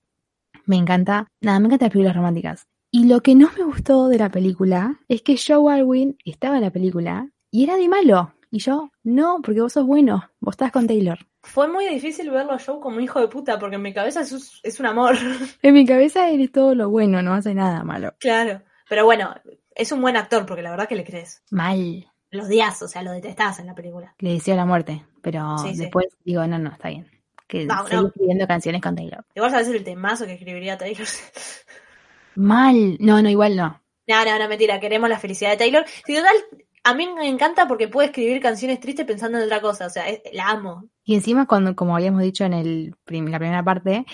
[0.67, 2.67] me encanta, nada, me encantan las películas románticas.
[2.93, 6.63] Y lo que no me gustó de la película es que Joe Alwyn estaba en
[6.63, 8.33] la película y era de malo.
[8.51, 11.19] Y yo, no, porque vos sos bueno, vos estás con Taylor.
[11.43, 14.33] Fue muy difícil verlo a Joe como hijo de puta, porque en mi cabeza es,
[14.33, 15.15] un- es un amor.
[15.63, 18.15] En mi cabeza eres todo lo bueno, no hace nada malo.
[18.21, 18.63] claro.
[18.89, 19.35] Pero bueno,
[19.77, 21.43] es un buen actor, porque la verdad que le crees.
[21.51, 22.11] Mal.
[22.31, 24.15] Lo odias, o sea, lo detestás en la película.
[24.19, 25.79] Le deseo la muerte, pero Sí, sí.
[25.83, 27.09] después digo, no, no, está bien.
[27.47, 28.09] Que No, sigue no.
[28.09, 29.25] escribiendo canciones con Taylor.
[29.35, 31.07] Igual sabes el temazo que escribiría Taylor.
[32.35, 32.97] Mal.
[33.01, 33.81] No, no, igual no.
[34.09, 35.85] No, no, no, mentira, queremos la felicidad de Taylor.
[36.07, 36.35] Si total,
[36.85, 40.09] a mí me encanta porque puede escribir canciones tristes pensando en otra cosa, o sea,
[40.09, 40.89] es- la amo.
[41.05, 44.07] Y encima, cuando, como habíamos dicho en el, la primera parte,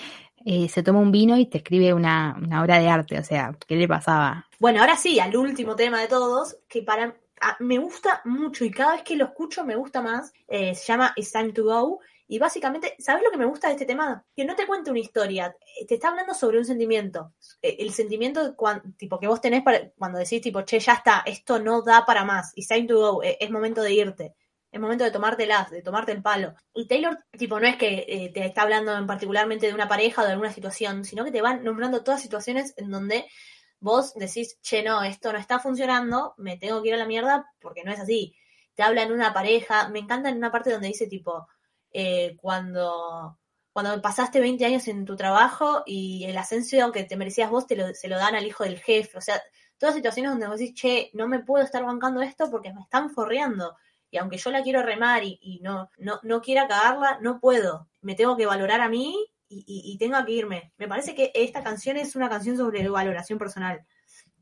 [0.45, 3.17] eh, se toma un vino y te escribe una, una obra de arte.
[3.17, 4.47] O sea, ¿qué le pasaba?
[4.59, 7.15] Bueno, ahora sí, al último tema de todos, que para
[7.59, 11.13] me gusta mucho y cada vez que lo escucho me gusta más, eh, se llama
[11.15, 11.99] It's Time to Go.
[12.25, 14.23] Y básicamente, ¿sabes lo que me gusta de este tema?
[14.35, 17.33] Que no te cuenta una historia, eh, te está hablando sobre un sentimiento.
[17.61, 18.55] El sentimiento
[18.97, 22.23] tipo, que vos tenés para, cuando decís, tipo, che, ya está, esto no da para
[22.23, 24.33] más, It's time to go, es momento de irte.
[24.73, 26.55] Es momento de tomártelas, de tomarte el palo.
[26.73, 30.23] Y Taylor, tipo, no es que eh, te está hablando en particularmente de una pareja
[30.23, 33.27] o de alguna situación, sino que te van nombrando todas situaciones en donde
[33.79, 37.53] vos decís, che, no, esto no está funcionando, me tengo que ir a la mierda
[37.61, 38.35] porque no es así.
[38.73, 41.47] Te habla en una pareja, me encanta en una parte donde dice tipo,
[41.91, 43.37] eh, cuando,
[43.71, 47.75] cuando pasaste 20 años en tu trabajo y el ascenso que te merecías vos te
[47.75, 49.39] lo, se lo dan al hijo del jefe, o sea,
[49.77, 53.11] todas situaciones donde vos decís, che, no me puedo estar bancando esto porque me están
[53.11, 53.75] forreando.
[54.13, 57.87] Y aunque yo la quiero remar y, no, no, no quiera cagarla, no puedo.
[58.03, 59.15] Me tengo que valorar a mí
[59.49, 60.71] y, tengo que irme.
[60.77, 63.83] Me parece que esta canción es una canción sobre valoración personal.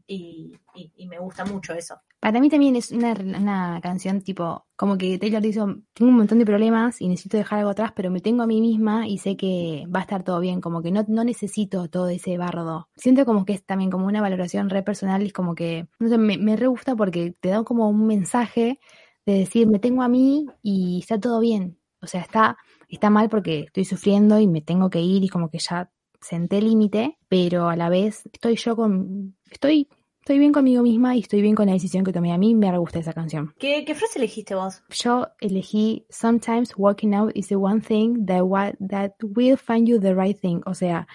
[0.05, 0.59] Y
[1.07, 2.01] me gusta mucho eso.
[2.21, 6.37] Para mí también es una, una canción tipo, como que Taylor dijo, tengo un montón
[6.37, 9.35] de problemas y necesito dejar algo atrás, pero me tengo a mí misma y sé
[9.35, 12.89] que va a estar todo bien, como que no, no necesito todo ese bardo.
[12.95, 16.09] Siento como que es también como una valoración re personal y es como que, no
[16.09, 18.79] sé, me, me re gusta porque te da como un mensaje
[19.25, 21.77] de decir, me tengo a mí y está todo bien.
[22.01, 22.57] O sea, está,
[22.89, 26.61] está mal porque estoy sufriendo y me tengo que ir y como que ya senté
[26.61, 29.87] límite, pero a la vez estoy yo con, estoy
[30.21, 32.31] Estoy bien conmigo misma y estoy bien con la decisión que tomé.
[32.31, 33.55] A mí me gusta esa canción.
[33.57, 34.83] ¿Qué, qué frase elegiste vos?
[34.89, 39.99] Yo elegí Sometimes walking out is the one thing that, wa- that will find you
[39.99, 40.61] the right thing.
[40.67, 41.07] O sea,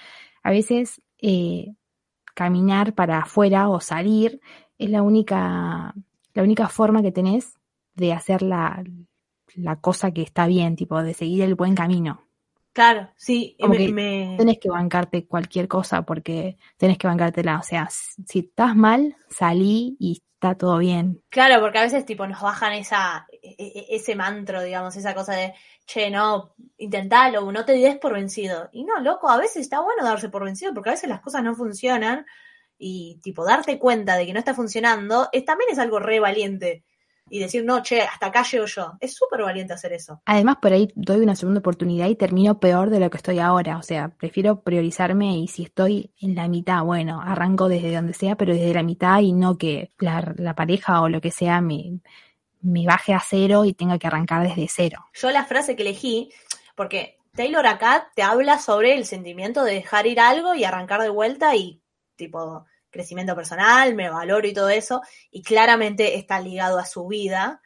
[0.42, 1.76] a veces eh,
[2.34, 4.40] caminar para afuera o salir
[4.76, 5.94] es la única,
[6.34, 7.54] la única forma que tenés
[7.96, 8.84] de hacer la,
[9.54, 12.22] la cosa que está bien, tipo de seguir el buen camino.
[12.72, 17.58] Claro, sí, Como me, que me- Tenés que bancarte cualquier cosa porque tenés que bancártela.
[17.58, 21.22] O sea, si estás mal, salí y está todo bien.
[21.28, 25.34] claro, porque a veces tipo nos bajan esa, e- e- ese mantro, digamos, esa cosa
[25.34, 25.54] de,
[25.86, 28.68] che, no, intentalo, no te des por vencido.
[28.72, 31.42] Y no, loco, a veces está bueno darse por vencido, porque a veces las cosas
[31.42, 32.26] no funcionan
[32.78, 36.84] y tipo darte cuenta de que no está funcionando, es, también es algo re valiente.
[37.28, 38.92] Y decir, no, che, hasta acá llego yo.
[39.00, 40.22] Es súper valiente hacer eso.
[40.26, 43.78] Además, por ahí doy una segunda oportunidad y termino peor de lo que estoy ahora.
[43.78, 48.36] O sea, prefiero priorizarme y si estoy en la mitad, bueno, arranco desde donde sea,
[48.36, 51.98] pero desde la mitad y no que la, la pareja o lo que sea me,
[52.60, 55.06] me baje a cero y tenga que arrancar desde cero.
[55.14, 56.30] Yo la frase que elegí,
[56.74, 61.10] porque Taylor acá te habla sobre el sentimiento de dejar ir algo y arrancar de
[61.10, 61.80] vuelta y
[62.16, 62.64] tipo
[62.96, 67.60] crecimiento personal, me valoro y todo eso, y claramente está ligado a su vida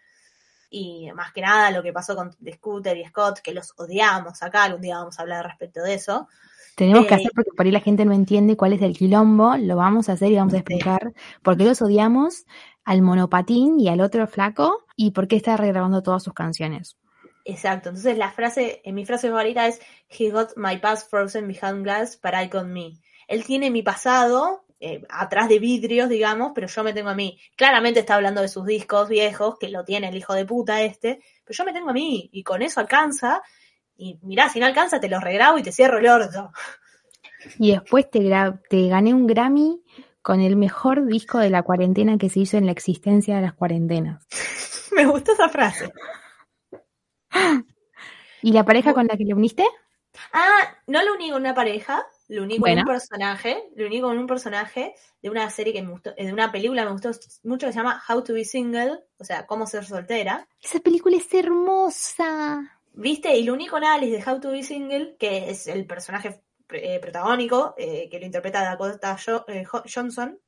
[0.71, 4.65] y más que nada lo que pasó con Scooter y Scott, que los odiamos acá,
[4.65, 6.29] algún día vamos a hablar respecto de eso.
[6.77, 9.57] Tenemos que Eh, hacer porque por ahí la gente no entiende cuál es el quilombo,
[9.57, 11.13] lo vamos a hacer y vamos a explicar
[11.43, 12.47] por qué los odiamos
[12.85, 16.97] al monopatín y al otro flaco y por qué está regrabando todas sus canciones.
[17.45, 21.83] Exacto, entonces la frase, en mi frase favorita es He got my past frozen behind
[21.83, 23.01] glass, but I got me.
[23.27, 27.39] Él tiene mi pasado eh, atrás de vidrios, digamos, pero yo me tengo a mí.
[27.55, 31.21] Claramente está hablando de sus discos viejos, que lo tiene el hijo de puta este,
[31.45, 33.43] pero yo me tengo a mí y con eso alcanza.
[33.95, 36.51] Y mirá, si no alcanza, te lo regrabo y te cierro el orto.
[37.59, 38.27] Y después te,
[38.89, 39.83] gané un Grammy
[40.23, 43.53] con el mejor disco de la cuarentena que se hizo en la existencia de las
[43.53, 44.27] cuarentenas.
[44.93, 45.93] me gustó esa frase.
[48.41, 49.67] ¿Y la pareja con la que le uniste?
[50.33, 54.17] Ah, no lo uní con una pareja, lo uní con un personaje, lo uní con
[54.17, 57.11] un personaje de una serie que me gustó, eh, de una película que me gustó
[57.43, 60.47] mucho que se llama How to be Single, o sea, cómo ser soltera.
[60.63, 62.79] Esa película es hermosa.
[62.93, 63.37] ¿Viste?
[63.37, 66.99] Y lo uní con Alice de How to be Single, que es el personaje eh,
[67.01, 70.39] protagónico, eh, que lo interpreta Dakota Jo- eh, Jo- Johnson.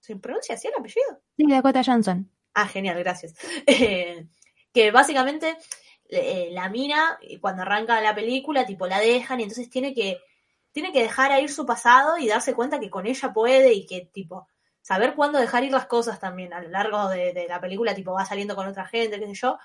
[0.00, 1.20] ¿Se pronuncia así el apellido?
[1.36, 2.30] Sí, Dakota Johnson.
[2.54, 3.34] Ah, genial, gracias.
[4.72, 5.56] Que básicamente
[6.50, 10.18] la mina, cuando arranca la película, tipo la dejan y entonces tiene que,
[10.72, 13.86] tiene que dejar a ir su pasado y darse cuenta que con ella puede y
[13.86, 14.48] que, tipo,
[14.82, 18.12] saber cuándo dejar ir las cosas también a lo largo de, de la película, tipo,
[18.12, 19.58] va saliendo con otra gente, qué sé yo.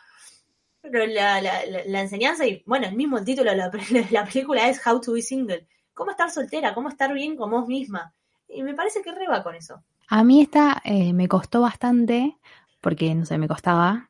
[0.81, 4.25] Pero la, la, la- la enseñanza y, bueno, el mismo título de la, pe- la
[4.25, 5.67] película es How to be Single.
[5.93, 8.13] Cómo estar soltera, cómo estar bien con vos misma.
[8.47, 9.83] Y me parece que reba con eso.
[10.07, 12.37] A mí esta eh, me costó bastante,
[12.81, 14.09] porque no sé, me costaba.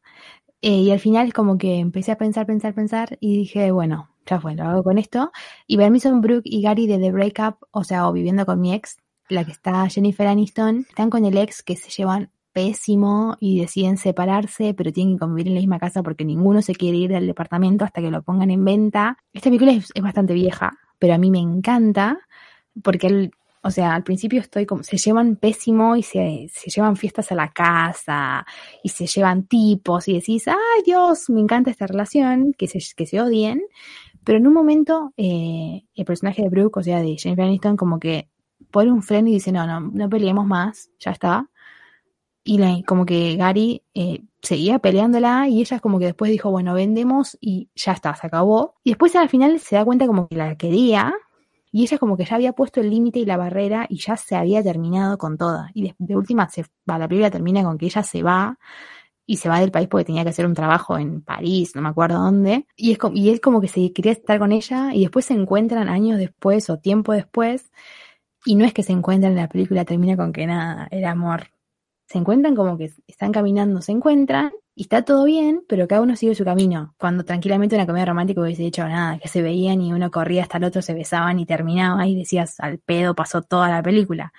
[0.61, 4.39] Eh, y al final como que empecé a pensar, pensar, pensar y dije, bueno, ya
[4.39, 5.31] fue, lo hago con esto.
[5.67, 8.59] Y para mí son Brooke y Gary de The Breakup, o sea, o viviendo con
[8.59, 8.97] mi ex,
[9.29, 13.97] la que está Jennifer Aniston, están con el ex que se llevan pésimo y deciden
[13.97, 17.27] separarse, pero tienen que convivir en la misma casa porque ninguno se quiere ir del
[17.27, 19.17] departamento hasta que lo pongan en venta.
[19.33, 22.17] Esta película es, es bastante vieja, pero a mí me encanta
[22.81, 26.95] porque él, o sea, al principio estoy como, se llevan pésimo y se, se llevan
[26.95, 28.45] fiestas a la casa
[28.83, 33.05] y se llevan tipos y decís, ay Dios, me encanta esta relación, que se, que
[33.05, 33.61] se odien,
[34.25, 37.99] pero en un momento eh, el personaje de Brooke, o sea, de Jennifer Aniston, como
[37.99, 38.29] que
[38.71, 41.49] pone un freno y dice, no, no, no peleemos más, ya está.
[42.43, 46.73] Y la- como que Gary eh, seguía peleándola y ella como que después dijo, bueno,
[46.75, 48.75] vendemos y ya está, se acabó.
[48.83, 51.13] Y después al final se da cuenta como que la quería
[51.71, 54.35] y ella como que ya había puesto el límite y la barrera y ya se
[54.35, 55.71] había terminado con toda.
[55.73, 58.57] Y de, de última, se, la película termina con que ella se va
[59.25, 61.89] y se va del país porque tenía que hacer un trabajo en París, no me
[61.89, 62.67] acuerdo dónde.
[62.75, 65.33] Y, es como, y él como que se quería estar con ella y después se
[65.33, 67.71] encuentran años después o tiempo después.
[68.45, 71.47] Y no es que se encuentran en la película, termina con que nada, era amor.
[72.07, 76.15] Se encuentran como que están caminando, se encuentran y está todo bien, pero cada uno
[76.15, 76.93] sigue su camino.
[76.99, 80.57] Cuando tranquilamente una comedia romántica hubiese dicho nada, que se veían y uno corría hasta
[80.57, 84.33] el otro, se besaban y terminaba y decías, al pedo pasó toda la película.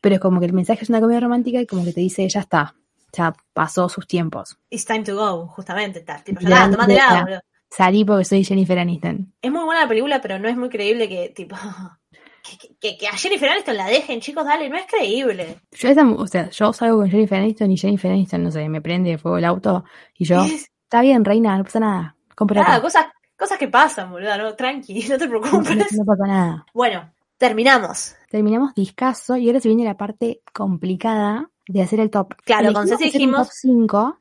[0.00, 2.28] Pero es como que el mensaje es una comedia romántica y como que te dice,
[2.28, 2.74] ya está,
[3.12, 4.56] ya pasó sus tiempos.
[4.70, 6.00] It's time to go, justamente.
[6.00, 7.42] Está, tipo, ya Ya, tomate ya.
[7.70, 9.32] Salí porque soy Jennifer Aniston.
[9.40, 11.56] Es muy buena la película, pero no es muy creíble que, tipo,
[12.42, 15.58] que, que- que a Jennifer Aniston la dejen, chicos, dale, no es creíble.
[15.72, 18.80] Yo, esa- o sea, yo salgo con Jennifer Aniston y Jennifer Aniston, no sé, me
[18.82, 19.84] prende fuego el auto
[20.18, 20.42] y yo,
[20.84, 22.16] está bien, reina, no pasa nada.
[22.34, 23.06] Compra cosas,
[23.36, 25.92] cosas que pasan, boludo, no, tranqui, no te no, preocupes.
[25.96, 26.66] no pasa nada.
[26.74, 28.16] Bueno, terminamos.
[28.30, 32.34] Terminamos discaso y ahora se viene la parte complicada de hacer el top.
[32.44, 34.18] Claro, con Ceci un dijimos- top 5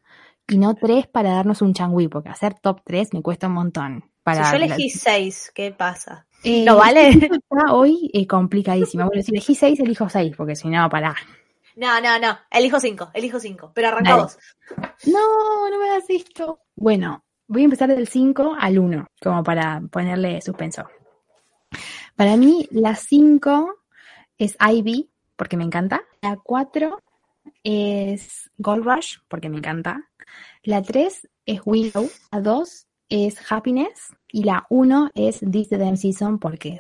[0.48, 4.06] y no 3 para darnos un changüí, porque hacer top 3 me cuesta un montón.
[4.24, 6.28] Para si yo elegí seis, ¿qué pasa?
[6.44, 7.10] Eh, ¿No vale?
[7.42, 9.06] Está hoy eh, complicadísima.
[9.06, 11.16] Bueno, si elegí 6, elijo 6, porque si no, pará.
[11.76, 14.24] No, no, no, elijo cinco, elijo cinco, pero arranca Dale.
[14.24, 14.38] vos.
[15.06, 16.60] No, no me hagas esto.
[16.76, 20.86] Bueno, voy a empezar del 5 al 1, como para ponerle suspenso.
[22.16, 23.74] Para mí, la 5
[24.38, 26.02] es Ivy, porque me encanta.
[26.22, 27.00] La 4
[27.64, 30.10] es Gold Rush, porque me encanta.
[30.64, 32.10] La 3 es Willow.
[32.32, 34.14] La 2 es Happiness.
[34.28, 36.80] Y la 1 es This the Damn Season, porque,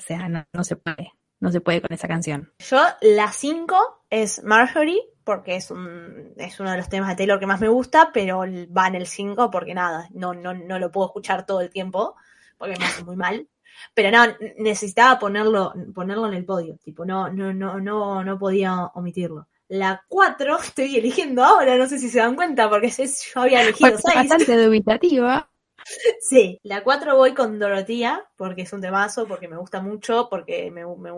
[0.53, 1.13] no, se puede.
[1.39, 2.53] No se puede con esa canción.
[2.59, 7.39] Yo, la cinco es Marjorie, porque es, un, es uno de los temas de Taylor
[7.39, 10.91] que más me gusta, pero va en el 5 porque nada, no, no, no lo
[10.91, 12.15] puedo escuchar todo el tiempo,
[12.57, 13.47] porque me hace muy mal.
[13.93, 18.85] Pero no, necesitaba ponerlo, ponerlo en el podio, tipo, no, no, no, no, no podía
[18.93, 19.47] omitirlo.
[19.71, 23.97] La 4 estoy eligiendo ahora, no sé si se dan cuenta, porque yo había elegido
[23.97, 24.15] Fue 6.
[24.29, 25.47] bastante dubitativa.
[26.21, 30.69] Sí, la 4 voy con Dorotía, porque es un temazo, porque me gusta mucho, porque
[30.71, 31.11] me, me,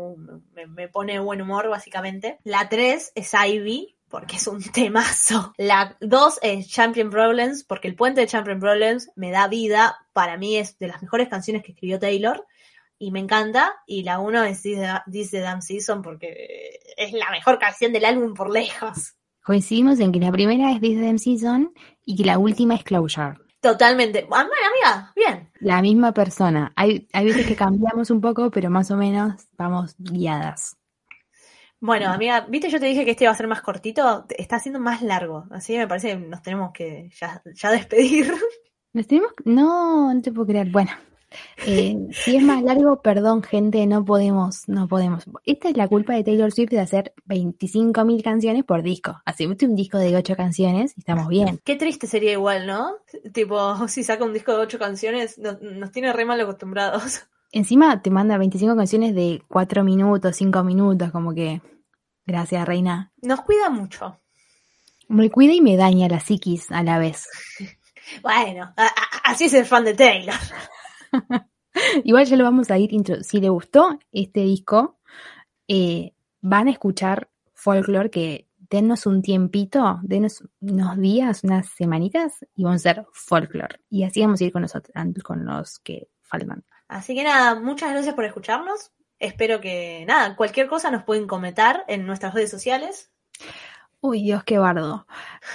[0.54, 2.39] me- me pone buen humor, básicamente.
[2.43, 5.54] La 3 es Ivy, porque es un temazo.
[5.58, 9.97] La 2 es Champion Problems, porque el puente de Champion Problems me da vida.
[10.14, 12.45] Para mí es de las mejores canciones que escribió Taylor.
[13.04, 13.74] Y me encanta.
[13.86, 18.49] Y la 1 es the Damn Season, porque es la mejor canción del álbum por
[18.49, 19.16] lejos.
[19.43, 21.74] Coincidimos en que la primera es This Damn Season
[22.06, 23.34] y que la última es Closure.
[23.60, 24.20] Totalmente.
[24.20, 25.51] Ah, Bueno, amiga, bien.
[25.60, 26.72] La misma persona.
[26.78, 30.78] Hay, hay veces que cambiamos un poco, pero más o menos vamos guiadas.
[31.82, 34.80] Bueno, amiga, viste, yo te dije que este iba a ser más cortito, está siendo
[34.80, 38.34] más largo, así que me parece que nos tenemos que ya, ya despedir.
[38.93, 39.34] ¿Nos tenemos?
[39.43, 40.72] No, no te puedo creer.
[40.72, 40.91] Bueno,
[41.66, 45.24] eh, si es más largo, perdón, gente, no podemos, no podemos.
[45.46, 49.22] Esta es la culpa de Taylor Swift de hacer 25.000 canciones por disco.
[49.26, 51.60] Así, un disco de 8 canciones y estamos bien.
[51.64, 52.96] Qué triste sería igual, ¿no?
[53.34, 57.24] Tipo, si saca un disco de ocho canciones, no- nos tiene re mal acostumbrados.
[57.52, 61.62] Encima te manda 25 canciones de 4 minutos, 5 minutos, como que.
[62.26, 63.12] Gracias, reina.
[63.22, 64.20] Nos cuida mucho.
[65.10, 67.28] Me cuida y me daña la psiquis a la vez.
[68.22, 68.74] Bueno,
[69.24, 70.36] así es el fan de Taylor.
[72.03, 73.24] Igual ya lo vamos a ir intro.
[73.24, 74.99] Si le gustó este disco,
[75.68, 82.64] eh, van a escuchar folklore que denos un tiempito, denos unos días, unas semanitas y
[82.64, 83.80] vamos a hacer folklore.
[83.89, 84.93] Y así vamos a ir con los, otros-
[85.24, 86.64] con los que faltan.
[86.88, 88.91] Así que nada, muchas gracias por escucharnos.
[89.20, 93.11] Espero que, nada, cualquier cosa nos pueden comentar en nuestras redes sociales.
[94.01, 95.07] Uy, Dios, qué bardo.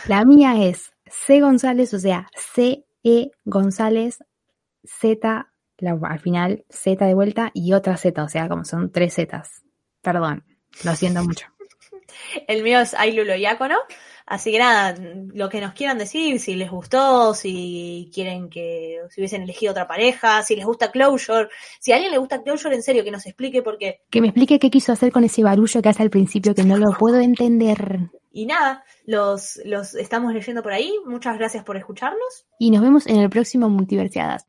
[0.06, 4.24] La mía es C González, o sea, C E González,
[4.88, 9.14] Z, la- al final Z de vuelta y otra Z, o sea, como son tres
[9.14, 9.62] Zetas.
[10.02, 10.44] Perdón,
[10.84, 11.46] lo siento mucho.
[12.48, 13.76] El mío es Ailulo Diácono.
[14.30, 14.94] Así que nada,
[15.32, 19.88] lo que nos quieran decir, si les gustó, si quieren que, si hubiesen elegido otra
[19.88, 21.48] pareja, si les gusta Closure,
[21.80, 24.02] si a alguien le gusta Closure, en serio, que nos explique por qué.
[24.10, 26.76] Que me explique qué quiso hacer con ese barullo que hace al principio que no
[26.76, 28.10] lo puedo entender.
[28.30, 30.92] Y nada, los, los estamos leyendo por ahí.
[31.06, 32.46] Muchas gracias por escucharnos.
[32.58, 34.44] Y nos vemos en el próximo Multiversiadas.